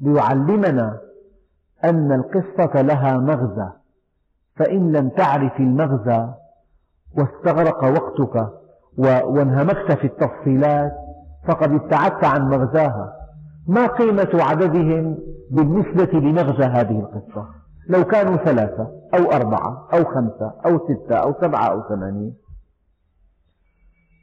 ليعلمنا 0.00 0.98
أن 1.84 2.12
القصة 2.12 2.82
لها 2.82 3.18
مغزى. 3.18 3.68
فإن 4.56 4.92
لم 4.92 5.08
تعرف 5.08 5.60
المغزى 5.60 6.28
واستغرق 7.18 7.84
وقتك 7.84 8.48
وانهمكت 8.98 9.92
في 9.92 10.04
التفصيلات 10.06 10.92
فقد 11.48 11.72
ابتعدت 11.72 12.24
عن 12.24 12.50
مغزاها. 12.50 13.12
ما 13.68 13.86
قيمة 13.86 14.30
عددهم 14.34 15.18
بالنسبة 15.50 16.18
لمغزى 16.18 16.64
هذه 16.64 17.00
القصة؟ 17.00 17.48
لو 17.88 18.04
كانوا 18.04 18.36
ثلاثة 18.36 18.90
أو 19.14 19.32
أربعة 19.32 19.88
أو 19.94 20.04
خمسة 20.04 20.52
أو 20.66 20.78
ستة 20.78 21.16
أو 21.16 21.34
سبعة 21.40 21.66
أو 21.66 21.88
ثمانية 21.88 22.32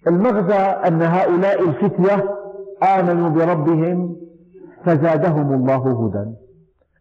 المغزى 0.07 0.59
أن 0.88 1.01
هؤلاء 1.01 1.69
الفتية 1.69 2.36
آمنوا 2.84 3.30
بربهم 3.30 4.15
فزادهم 4.86 5.53
الله 5.53 6.05
هدى. 6.05 6.36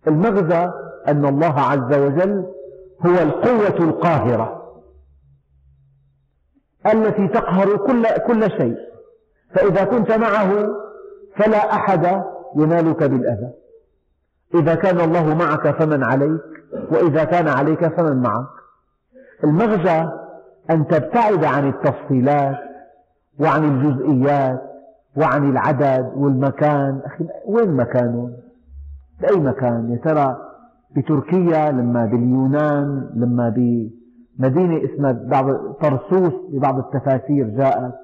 المغزى 0.07 0.71
أن 1.09 1.25
الله 1.27 1.61
عز 1.61 1.99
وجل 1.99 2.47
هو 3.07 3.15
القوة 3.15 3.89
القاهرة 3.89 4.65
التي 6.93 7.29
تقهر 7.29 7.77
كل, 7.77 8.07
كل 8.27 8.51
شيء. 8.51 8.77
فإذا 9.55 9.85
كنت 9.85 10.13
معه 10.13 10.67
فلا 11.37 11.75
أحد 11.75 12.23
ينالك 12.57 13.03
بالأذى. 13.03 13.51
إذا 14.55 14.75
كان 14.75 15.01
الله 15.01 15.35
معك 15.35 15.71
فمن 15.71 16.05
عليك 16.05 16.41
وإذا 16.91 17.25
كان 17.25 17.49
عليك 17.49 17.97
فمن 17.97 18.23
معك. 18.23 18.47
المغزى 19.45 20.09
أن 20.71 20.87
تبتعد 20.87 21.45
عن 21.45 21.69
التفصيلات 21.69 22.57
وعن 23.41 23.65
الجزئيات 23.65 24.74
وعن 25.17 25.51
العدد 25.51 26.13
والمكان. 26.17 27.01
أخي 27.05 27.25
وين 27.47 27.77
مكانهم؟ 27.77 28.33
بأي 29.21 29.41
مكان؟ 29.41 29.93
يا 29.93 29.97
ترى 29.97 30.37
بتركيا 30.97 31.71
لما 31.71 32.07
باليونان 32.07 33.11
لما 33.15 33.49
بمدينة 33.49 34.85
اسمها 34.85 35.13
بعض 35.13 35.73
طرسوس 35.73 36.33
ببعض 36.53 36.79
التفاسير 36.79 37.49
جاءت. 37.49 37.95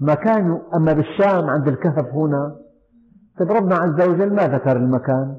مكان 0.00 0.60
أما 0.74 0.92
بالشام 0.92 1.50
عند 1.50 1.68
الكهف 1.68 2.14
هنا. 2.14 2.56
طيب 3.38 3.50
ربنا 3.52 3.76
عز 3.76 4.08
وجل 4.08 4.34
ما 4.34 4.46
ذكر 4.46 4.76
المكان 4.76 5.36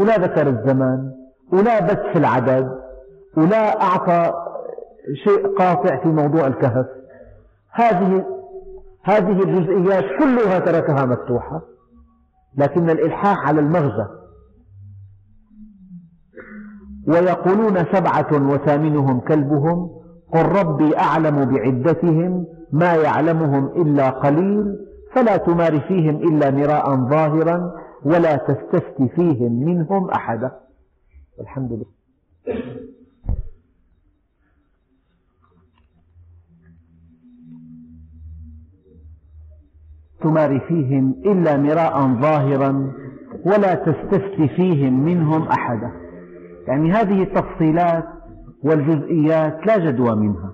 ولا 0.00 0.16
ذكر 0.16 0.48
الزمان 0.48 1.12
ولا 1.52 1.80
بث 1.86 2.00
في 2.12 2.18
العدد 2.18 2.78
ولا 3.36 3.82
أعطى 3.82 4.32
شيء 5.24 5.58
قاطع 5.58 5.96
في 6.02 6.08
موضوع 6.08 6.46
الكهف. 6.46 6.86
هذه 7.70 8.24
هذه 9.04 9.42
الجزئيات 9.42 10.04
كلها 10.18 10.58
تركها 10.58 11.06
مفتوحة 11.06 11.62
لكن 12.56 12.90
الإلحاح 12.90 13.48
على 13.48 13.60
المغزى. 13.60 14.06
ويقولون 17.06 17.84
سبعة 17.92 18.52
وثامنهم 18.52 19.20
كلبهم 19.20 19.90
قل 20.32 20.42
ربي 20.42 20.96
أعلم 20.98 21.44
بعدتهم 21.44 22.46
ما 22.72 22.94
يعلمهم 22.94 23.66
إلا 23.66 24.10
قليل 24.10 24.76
فلا 25.14 25.36
تمار 25.36 25.80
فيهم 25.80 26.16
إلا 26.16 26.50
مراء 26.50 26.96
ظاهرا 26.96 27.72
ولا 28.04 28.36
تستفت 28.36 29.02
فيهم 29.14 29.52
منهم 29.64 30.10
أحدا. 30.10 30.52
الحمد 31.40 31.72
لله. 31.72 31.86
تمار 40.22 40.60
فيهم 40.60 41.14
إلا 41.26 41.56
مراء 41.56 42.20
ظاهرا 42.20 42.92
ولا 43.44 43.74
تستفت 43.74 44.50
فيهم 44.56 45.04
منهم 45.04 45.42
أحدا. 45.42 45.92
يعني 46.68 46.92
هذه 46.92 47.22
التفصيلات 47.22 48.04
والجزئيات 48.64 49.66
لا 49.66 49.78
جدوى 49.78 50.16
منها. 50.16 50.52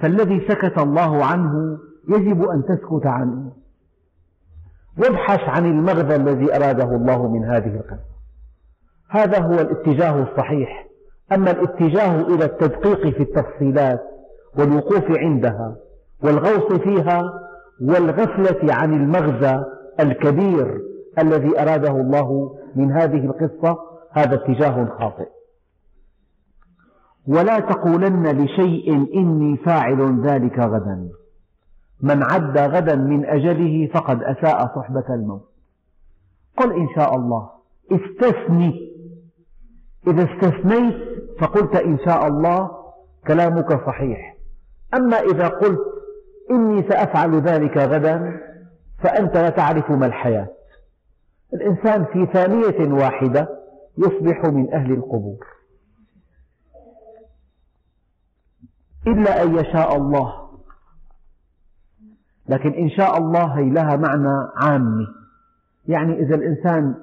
فالذي 0.00 0.40
سكت 0.48 0.78
الله 0.78 1.24
عنه 1.24 1.78
يجب 2.08 2.44
أن 2.44 2.62
تسكت 2.64 3.06
عنه. 3.06 3.52
وابحث 4.98 5.40
عن 5.40 5.66
المغزى 5.66 6.16
الذي 6.16 6.56
أراده 6.56 6.96
الله 6.96 7.28
من 7.28 7.44
هذه 7.44 7.76
القصة 7.76 8.16
هذا 9.10 9.40
هو 9.40 9.54
الاتجاه 9.54 10.22
الصحيح. 10.22 10.86
أما 11.32 11.50
الاتجاه 11.50 12.20
إلى 12.20 12.44
التدقيق 12.44 13.08
في 13.08 13.22
التفصيلات 13.22 14.00
والوقوف 14.58 15.04
عندها 15.10 15.76
والغوص 16.22 16.72
فيها 16.72 17.45
والغفلة 17.80 18.74
عن 18.74 18.92
المغزى 18.94 19.64
الكبير 20.00 20.80
الذي 21.18 21.60
أراده 21.60 21.90
الله 21.90 22.58
من 22.74 22.92
هذه 22.92 23.24
القصة 23.24 23.78
هذا 24.10 24.34
اتجاه 24.34 24.88
خاطئ. 24.98 25.28
ولا 27.28 27.60
تقولن 27.60 28.44
لشيء 28.44 29.14
إني 29.14 29.56
فاعل 29.56 30.20
ذلك 30.26 30.58
غدا. 30.58 31.08
من 32.00 32.22
عد 32.22 32.58
غدا 32.58 32.94
من 32.94 33.26
أجله 33.26 33.90
فقد 33.94 34.22
أساء 34.22 34.66
صحبة 34.76 35.14
الموت. 35.14 35.48
قل 36.56 36.72
إن 36.72 36.88
شاء 36.94 37.16
الله 37.16 37.50
استثني. 37.92 38.92
إذا 40.06 40.22
استثنيت 40.22 40.94
فقلت 41.40 41.76
إن 41.76 41.98
شاء 42.04 42.26
الله 42.26 42.70
كلامك 43.26 43.86
صحيح. 43.86 44.36
أما 44.94 45.16
إذا 45.16 45.48
قلت 45.48 45.95
إني 46.50 46.88
سأفعل 46.88 47.40
ذلك 47.40 47.76
غدا 47.76 48.40
فأنت 48.98 49.36
لا 49.36 49.50
تعرف 49.50 49.90
ما 49.90 50.06
الحياة. 50.06 50.48
الإنسان 51.54 52.04
في 52.04 52.26
ثانية 52.32 52.92
واحدة 52.92 53.48
يصبح 53.98 54.44
من 54.44 54.74
أهل 54.74 54.92
القبور. 54.92 55.46
إلا 59.06 59.42
أن 59.42 59.56
يشاء 59.56 59.96
الله. 59.96 60.46
لكن 62.48 62.70
إن 62.70 62.90
شاء 62.90 63.18
الله 63.18 63.44
هي 63.44 63.70
لها 63.70 63.96
معنى 63.96 64.48
عامي 64.56 65.06
يعني 65.88 66.20
إذا 66.20 66.34
الإنسان 66.34 66.94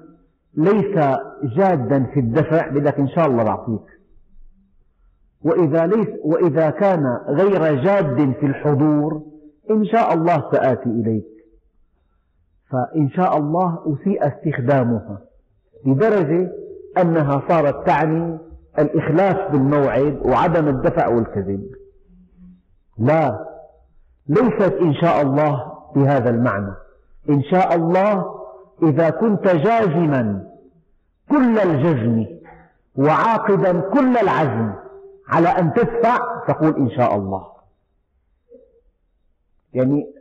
ليس 0.54 1.18
جادا 1.44 2.04
في 2.14 2.20
الدفع 2.20 2.68
بدك 2.68 3.00
إن 3.00 3.08
شاء 3.08 3.28
الله 3.28 3.44
بعطيك. 3.44 3.94
وإذا, 5.42 5.86
ليس 5.86 6.08
وإذا 6.24 6.70
كان 6.70 7.06
غير 7.28 7.84
جاد 7.84 8.34
في 8.40 8.46
الحضور 8.46 9.33
إن 9.72 9.86
شاء 9.86 10.14
الله 10.14 10.52
سآتي 10.52 10.90
إليك. 10.90 11.26
فإن 12.70 13.10
شاء 13.10 13.38
الله 13.38 13.80
أسيء 13.94 14.28
استخدامها 14.28 15.22
لدرجة 15.86 16.52
أنها 16.98 17.42
صارت 17.50 17.88
تعني 17.88 18.38
الإخلاف 18.80 19.52
بالموعد 19.52 20.20
وعدم 20.26 20.68
الدفع 20.68 21.08
والكذب. 21.08 21.64
لا 22.98 23.46
ليست 24.28 24.74
إن 24.82 24.94
شاء 24.94 25.22
الله 25.22 25.74
بهذا 25.96 26.30
المعنى. 26.30 26.74
إن 27.30 27.44
شاء 27.44 27.76
الله 27.76 28.36
إذا 28.84 29.10
كنت 29.10 29.48
جازما 29.48 30.44
كل 31.30 31.60
الجزم 31.60 32.26
وعاقدا 32.96 33.80
كل 33.80 34.18
العزم 34.18 34.74
على 35.28 35.48
أن 35.48 35.74
تدفع 35.74 36.18
تقول 36.48 36.76
إن 36.76 36.90
شاء 36.90 37.16
الله. 37.16 37.53
يعني 39.74 40.14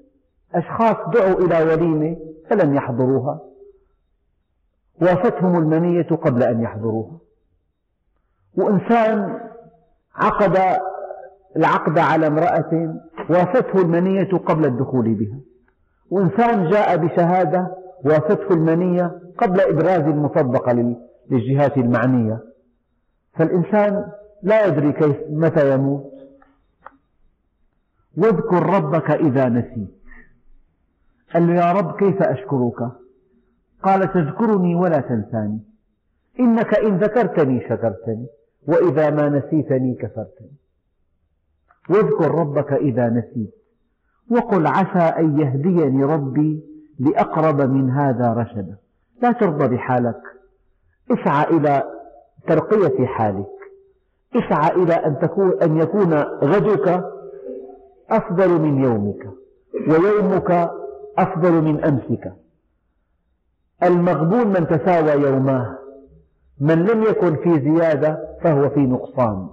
أشخاص 0.55 0.97
دعوا 1.15 1.41
إلى 1.41 1.73
وليمة 1.73 2.17
فلم 2.51 2.75
يحضروها. 2.75 3.41
وافتهم 5.03 5.59
المنية 5.59 6.09
قبل 6.09 6.43
أن 6.43 6.63
يحضروها. 6.63 7.19
وإنسان 8.57 9.41
عقد 10.15 10.59
العقد 11.57 11.99
على 11.99 12.27
امرأة 12.27 12.95
وافته 13.31 13.83
المنية 13.83 14.29
قبل 14.37 14.65
الدخول 14.65 15.15
بها. 15.15 15.39
وإنسان 16.11 16.71
جاء 16.71 16.97
بشهادة 16.97 17.77
وافته 18.05 18.55
المنية 18.55 19.21
قبل 19.39 19.61
إبراز 19.61 20.01
المصدقة 20.01 20.97
للجهات 21.31 21.77
المعنية. 21.77 22.39
فالإنسان 23.35 24.05
لا 24.43 24.67
يدري 24.67 24.93
كيف 24.93 25.17
متى 25.31 25.75
يموت. 25.75 26.13
واذكر 28.17 28.67
ربك 28.67 29.11
إذا 29.11 29.49
نسيت. 29.49 30.03
قال 31.35 31.47
له 31.47 31.55
يا 31.55 31.73
رب 31.73 31.97
كيف 31.97 32.23
أشكرك؟ 32.23 32.91
قال 33.83 34.13
تذكرني 34.13 34.75
ولا 34.75 35.01
تنساني. 35.01 35.61
إنك 36.41 36.75
إن 36.75 36.99
ذكرتني 36.99 37.61
شكرتني 37.61 38.27
وإذا 38.69 39.11
ما 39.11 39.29
نسيتني 39.29 39.95
كفرتني. 39.95 40.57
واذكر 41.91 42.35
ربك 42.35 42.73
إذا 42.73 43.09
نسيت 43.09 43.55
وقل 44.31 44.67
عسى 44.67 45.21
أن 45.21 45.41
يهديني 45.41 46.05
ربي 46.05 46.65
لأقرب 46.99 47.61
من 47.61 47.91
هذا 47.91 48.33
رشدا. 48.33 48.77
لا 49.23 49.33
ترضى 49.33 49.69
بحالك. 49.69 50.21
اسعى 51.11 51.57
إلى 51.57 51.83
ترقية 52.47 53.07
حالك. 53.07 53.47
اسعى 54.37 54.83
إلى 54.83 54.95
أن, 54.95 55.19
تكون 55.19 55.63
أن 55.63 55.77
يكون 55.77 56.15
غدك 56.45 57.05
أفضل 58.17 58.61
من 58.61 58.85
يومك 58.85 59.31
ويومك 59.89 60.71
أفضل 61.19 61.63
من 61.63 61.85
أمسك. 61.85 62.33
المغبون 63.83 64.47
من 64.47 64.67
تساوى 64.67 65.23
يوماه 65.23 65.79
من 66.61 66.85
لم 66.85 67.03
يكن 67.03 67.37
في 67.37 67.61
زيادة 67.61 68.19
فهو 68.43 68.71
في 68.71 68.81
نقصان. 68.81 69.49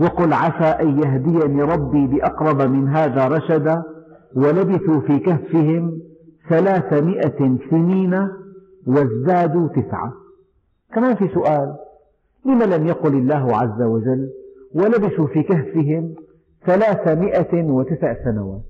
وقل 0.00 0.32
عسى 0.32 0.82
أن 0.82 0.98
يهديني 1.02 1.62
ربي 1.62 2.06
بأقرب 2.06 2.62
من 2.62 2.88
هذا 2.88 3.28
رشدا 3.28 3.82
ولبثوا 4.36 5.00
في 5.00 5.18
كهفهم 5.18 6.00
ثلاثمائة 6.48 7.58
سنين 7.70 8.28
وازدادوا 8.86 9.68
تسعة. 9.68 10.12
كمان 10.94 11.16
في 11.16 11.28
سؤال 11.34 11.76
لم 12.44 12.62
لم 12.62 12.86
يقل 12.86 13.14
الله 13.14 13.56
عز 13.56 13.82
وجل 13.82 14.30
ولبثوا 14.74 15.26
في 15.26 15.42
كهفهم 15.42 16.14
ثلاثمائة 16.66 17.64
وتسع 17.64 18.24
سنوات. 18.24 18.62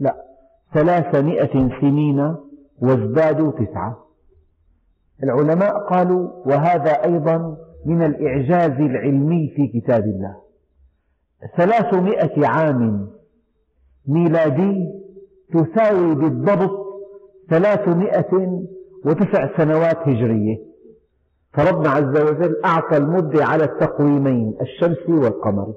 لا 0.00 0.16
ثلاثمائة 0.74 1.80
سنين 1.80 2.36
وازدادوا 2.82 3.52
تسعة. 3.52 4.06
العلماء 5.22 5.78
قالوا 5.78 6.28
وهذا 6.46 7.04
أيضا 7.04 7.56
من 7.86 8.02
الإعجاز 8.02 8.80
العلمي 8.80 9.52
في 9.56 9.80
كتاب 9.80 10.04
الله. 10.04 10.36
ثلاثمائة 11.56 12.46
عام 12.46 13.08
ميلادي 14.06 14.88
تساوي 15.52 16.14
بالضبط 16.14 16.82
ثلاثمائة 17.50 18.62
وتسع 19.04 19.56
سنوات 19.56 19.98
هجرية. 19.98 20.72
فربنا 21.52 21.90
عز 21.90 22.20
وجل 22.20 22.60
أعطى 22.64 22.96
المدة 22.96 23.44
على 23.44 23.64
التقويمين 23.64 24.54
الشمسي 24.60 25.12
والقمري 25.12 25.74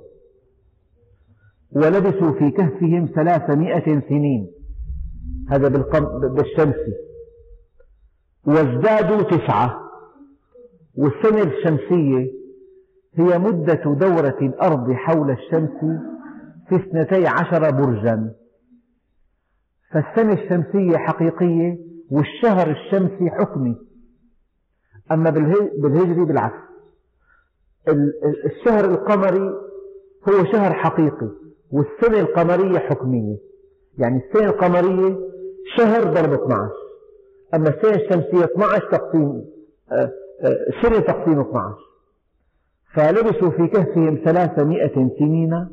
ولبثوا 1.76 2.32
في 2.32 2.52
كهفهم 2.52 3.10
ثلاثمائة 3.16 4.02
سنين. 4.10 4.52
هذا 5.50 5.68
بالشمسي 6.28 6.94
وازدادوا 8.48 9.22
تسعة. 9.22 9.82
والسنة 10.98 11.44
الشمسية 11.44 12.32
هي 13.16 13.40
مدة 13.40 13.84
دورة 13.94 14.38
الأرض 14.42 14.92
حول 14.92 15.32
الشمس 15.32 16.00
في 16.70 16.76
اثنتي 16.76 17.28
عشر 17.28 17.72
برجا. 17.72 18.34
فالسنة 19.92 20.34
الشمسية 20.34 20.98
حقيقية 20.98 21.78
والشهر 22.12 22.72
الشمسي 22.72 23.30
حكمي. 23.30 23.76
أما 25.12 25.30
بالهجري 25.78 26.26
بالعكس. 26.26 26.66
الشهر 28.46 28.86
القمري 28.86 29.50
هو 30.30 30.46
شهر 30.52 30.74
حقيقي. 30.74 31.45
والسنة 31.72 32.20
القمرية 32.20 32.80
حكمية. 32.80 33.38
يعني 33.98 34.22
السنة 34.26 34.50
القمرية 34.50 35.18
شهر 35.78 36.04
ضرب 36.04 36.34
12 36.34 36.72
أما 37.54 37.70
السنة 37.70 37.96
الشمسية 37.96 38.46
12 38.46 38.92
تقسيم 38.92 39.46
آه، 39.92 40.12
آه، 40.42 40.58
سنة 40.82 41.00
تقسيم 41.00 41.40
12 41.40 41.76
فلبثوا 42.94 43.50
في 43.50 43.68
كهفهم 43.68 44.20
ثلاثمائة 44.26 45.10
سنين 45.20 45.68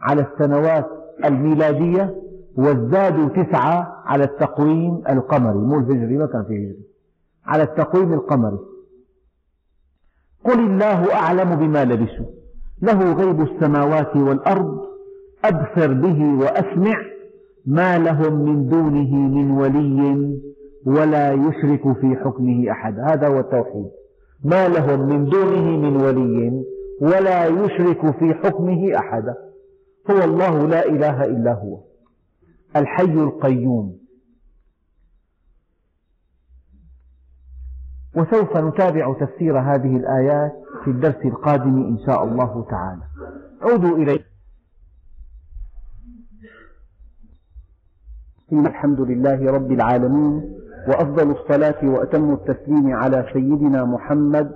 على 0.00 0.26
السنوات 0.32 0.86
الميلادية 1.24 2.14
وازدادوا 2.56 3.28
تسعة 3.28 4.02
على 4.06 4.24
التقويم 4.24 5.02
القمري. 5.08 5.58
مو 5.58 5.78
الهجري 5.78 6.16
ما 6.16 6.26
كان 6.26 6.44
في 6.44 6.52
هجري. 6.54 6.82
على 7.46 7.62
التقويم 7.62 8.12
القمري. 8.12 8.58
قل 10.44 10.58
الله 10.58 11.14
أعلم 11.14 11.56
بما 11.56 11.84
لبثوا 11.84 12.26
له 12.82 13.12
غيب 13.12 13.40
السماوات 13.40 14.16
والأرض 14.16 14.88
أبصر 15.44 15.92
به 15.92 16.38
وأسمع 16.38 17.02
ما 17.66 17.98
لهم 17.98 18.32
من 18.32 18.68
دونه 18.68 19.14
من 19.14 19.50
ولي 19.50 20.38
ولا 20.86 21.32
يشرك 21.32 21.92
في 22.00 22.16
حكمه 22.16 22.70
أحد. 22.70 22.98
هذا 22.98 23.28
هو 23.28 23.40
التوحيد. 23.40 23.90
ما 24.44 24.68
لهم 24.68 25.08
من 25.08 25.24
دونه 25.24 25.76
من 25.76 25.96
ولي 25.96 26.64
ولا 27.00 27.46
يشرك 27.46 28.18
في 28.18 28.34
حكمه 28.34 28.96
أحدا 28.96 29.34
هو 30.10 30.24
الله 30.24 30.66
لا 30.66 30.86
إله 30.86 31.24
إلا 31.24 31.52
هو. 31.52 31.80
الحي 32.76 33.04
القيوم. 33.04 33.98
وسوف 38.16 38.56
نتابع 38.56 39.14
تفسير 39.20 39.58
هذه 39.58 39.96
الآيات 39.96 40.52
في 40.84 40.90
الدرس 40.90 41.24
القادم 41.24 41.82
إن 41.82 41.98
شاء 42.06 42.24
الله 42.24 42.66
تعالى. 42.70 43.02
عودوا 43.62 43.96
إليه. 43.96 44.37
الحمد 48.52 49.00
لله 49.00 49.52
رب 49.52 49.72
العالمين 49.72 50.42
وأفضل 50.88 51.30
الصلاة 51.30 51.88
وأتم 51.88 52.32
التسليم 52.32 52.96
على 52.96 53.24
سيدنا 53.32 53.84
محمد 53.84 54.50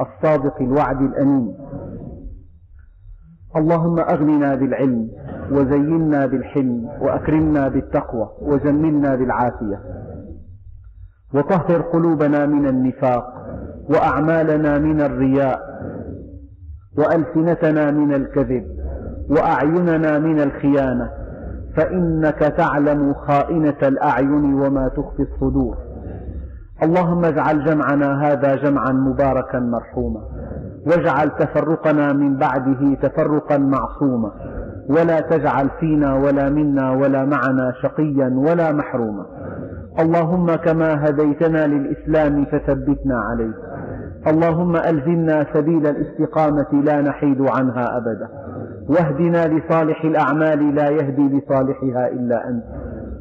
الصادق 0.00 0.62
الوعد 0.62 1.02
الأمين. 1.02 1.54
اللهم 3.56 3.98
أغننا 3.98 4.54
بالعلم 4.54 5.10
وزينا 5.50 6.26
بالحلم 6.26 6.88
وأكرمنا 7.00 7.68
بالتقوى 7.68 8.28
وجملنا 8.40 9.14
بالعافية. 9.14 9.80
وطهر 11.34 11.80
قلوبنا 11.80 12.46
من 12.46 12.66
النفاق 12.66 13.24
وأعمالنا 13.90 14.78
من 14.78 15.00
الرياء 15.00 15.60
وألسنتنا 16.98 17.90
من 17.90 18.14
الكذب 18.14 18.66
وأعيننا 19.30 20.18
من 20.18 20.40
الخيانة. 20.40 21.25
فإنك 21.76 22.38
تعلم 22.38 23.14
خائنة 23.14 23.76
الأعين 23.82 24.54
وما 24.54 24.88
تخفي 24.88 25.22
الصدور. 25.22 25.76
اللهم 26.82 27.24
اجعل 27.24 27.64
جمعنا 27.64 28.22
هذا 28.22 28.54
جمعا 28.54 28.92
مباركا 28.92 29.58
مرحوما. 29.58 30.20
واجعل 30.86 31.30
تفرقنا 31.30 32.12
من 32.12 32.36
بعده 32.36 32.94
تفرقا 33.02 33.58
معصوما. 33.58 34.30
ولا 34.88 35.20
تجعل 35.20 35.68
فينا 35.80 36.14
ولا 36.14 36.48
منا 36.50 36.90
ولا 36.90 37.24
معنا 37.24 37.72
شقيا 37.82 38.34
ولا 38.36 38.72
محروما. 38.72 39.26
اللهم 40.00 40.54
كما 40.54 41.08
هديتنا 41.08 41.66
للإسلام 41.66 42.44
فثبتنا 42.44 43.18
عليه. 43.30 43.54
اللهم 44.26 44.76
ألزمنا 44.76 45.46
سبيل 45.54 45.86
الاستقامة 45.86 46.82
لا 46.84 47.00
نحيد 47.02 47.40
عنها 47.40 47.96
أبدا. 47.96 48.28
واهدنا 48.88 49.46
لصالح 49.46 50.04
الأعمال 50.04 50.74
لا 50.74 50.88
يهدي 50.90 51.28
لصالحها 51.28 52.08
إلا 52.08 52.48
أنت. 52.48 52.64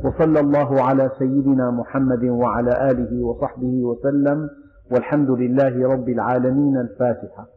وصلى 0.06 0.40
الله 0.40 0.82
على 0.82 1.12
سيدنا 1.20 1.72
محمد 1.72 2.24
وعلى 2.24 2.92
آله 2.92 3.24
وصحبه 3.24 3.84
وسلم 3.84 4.50
والحمد 4.92 5.32
لله 5.32 5.88
رب 5.88 6.10
العالمين 6.10 6.78
الفاتحة. 6.78 7.55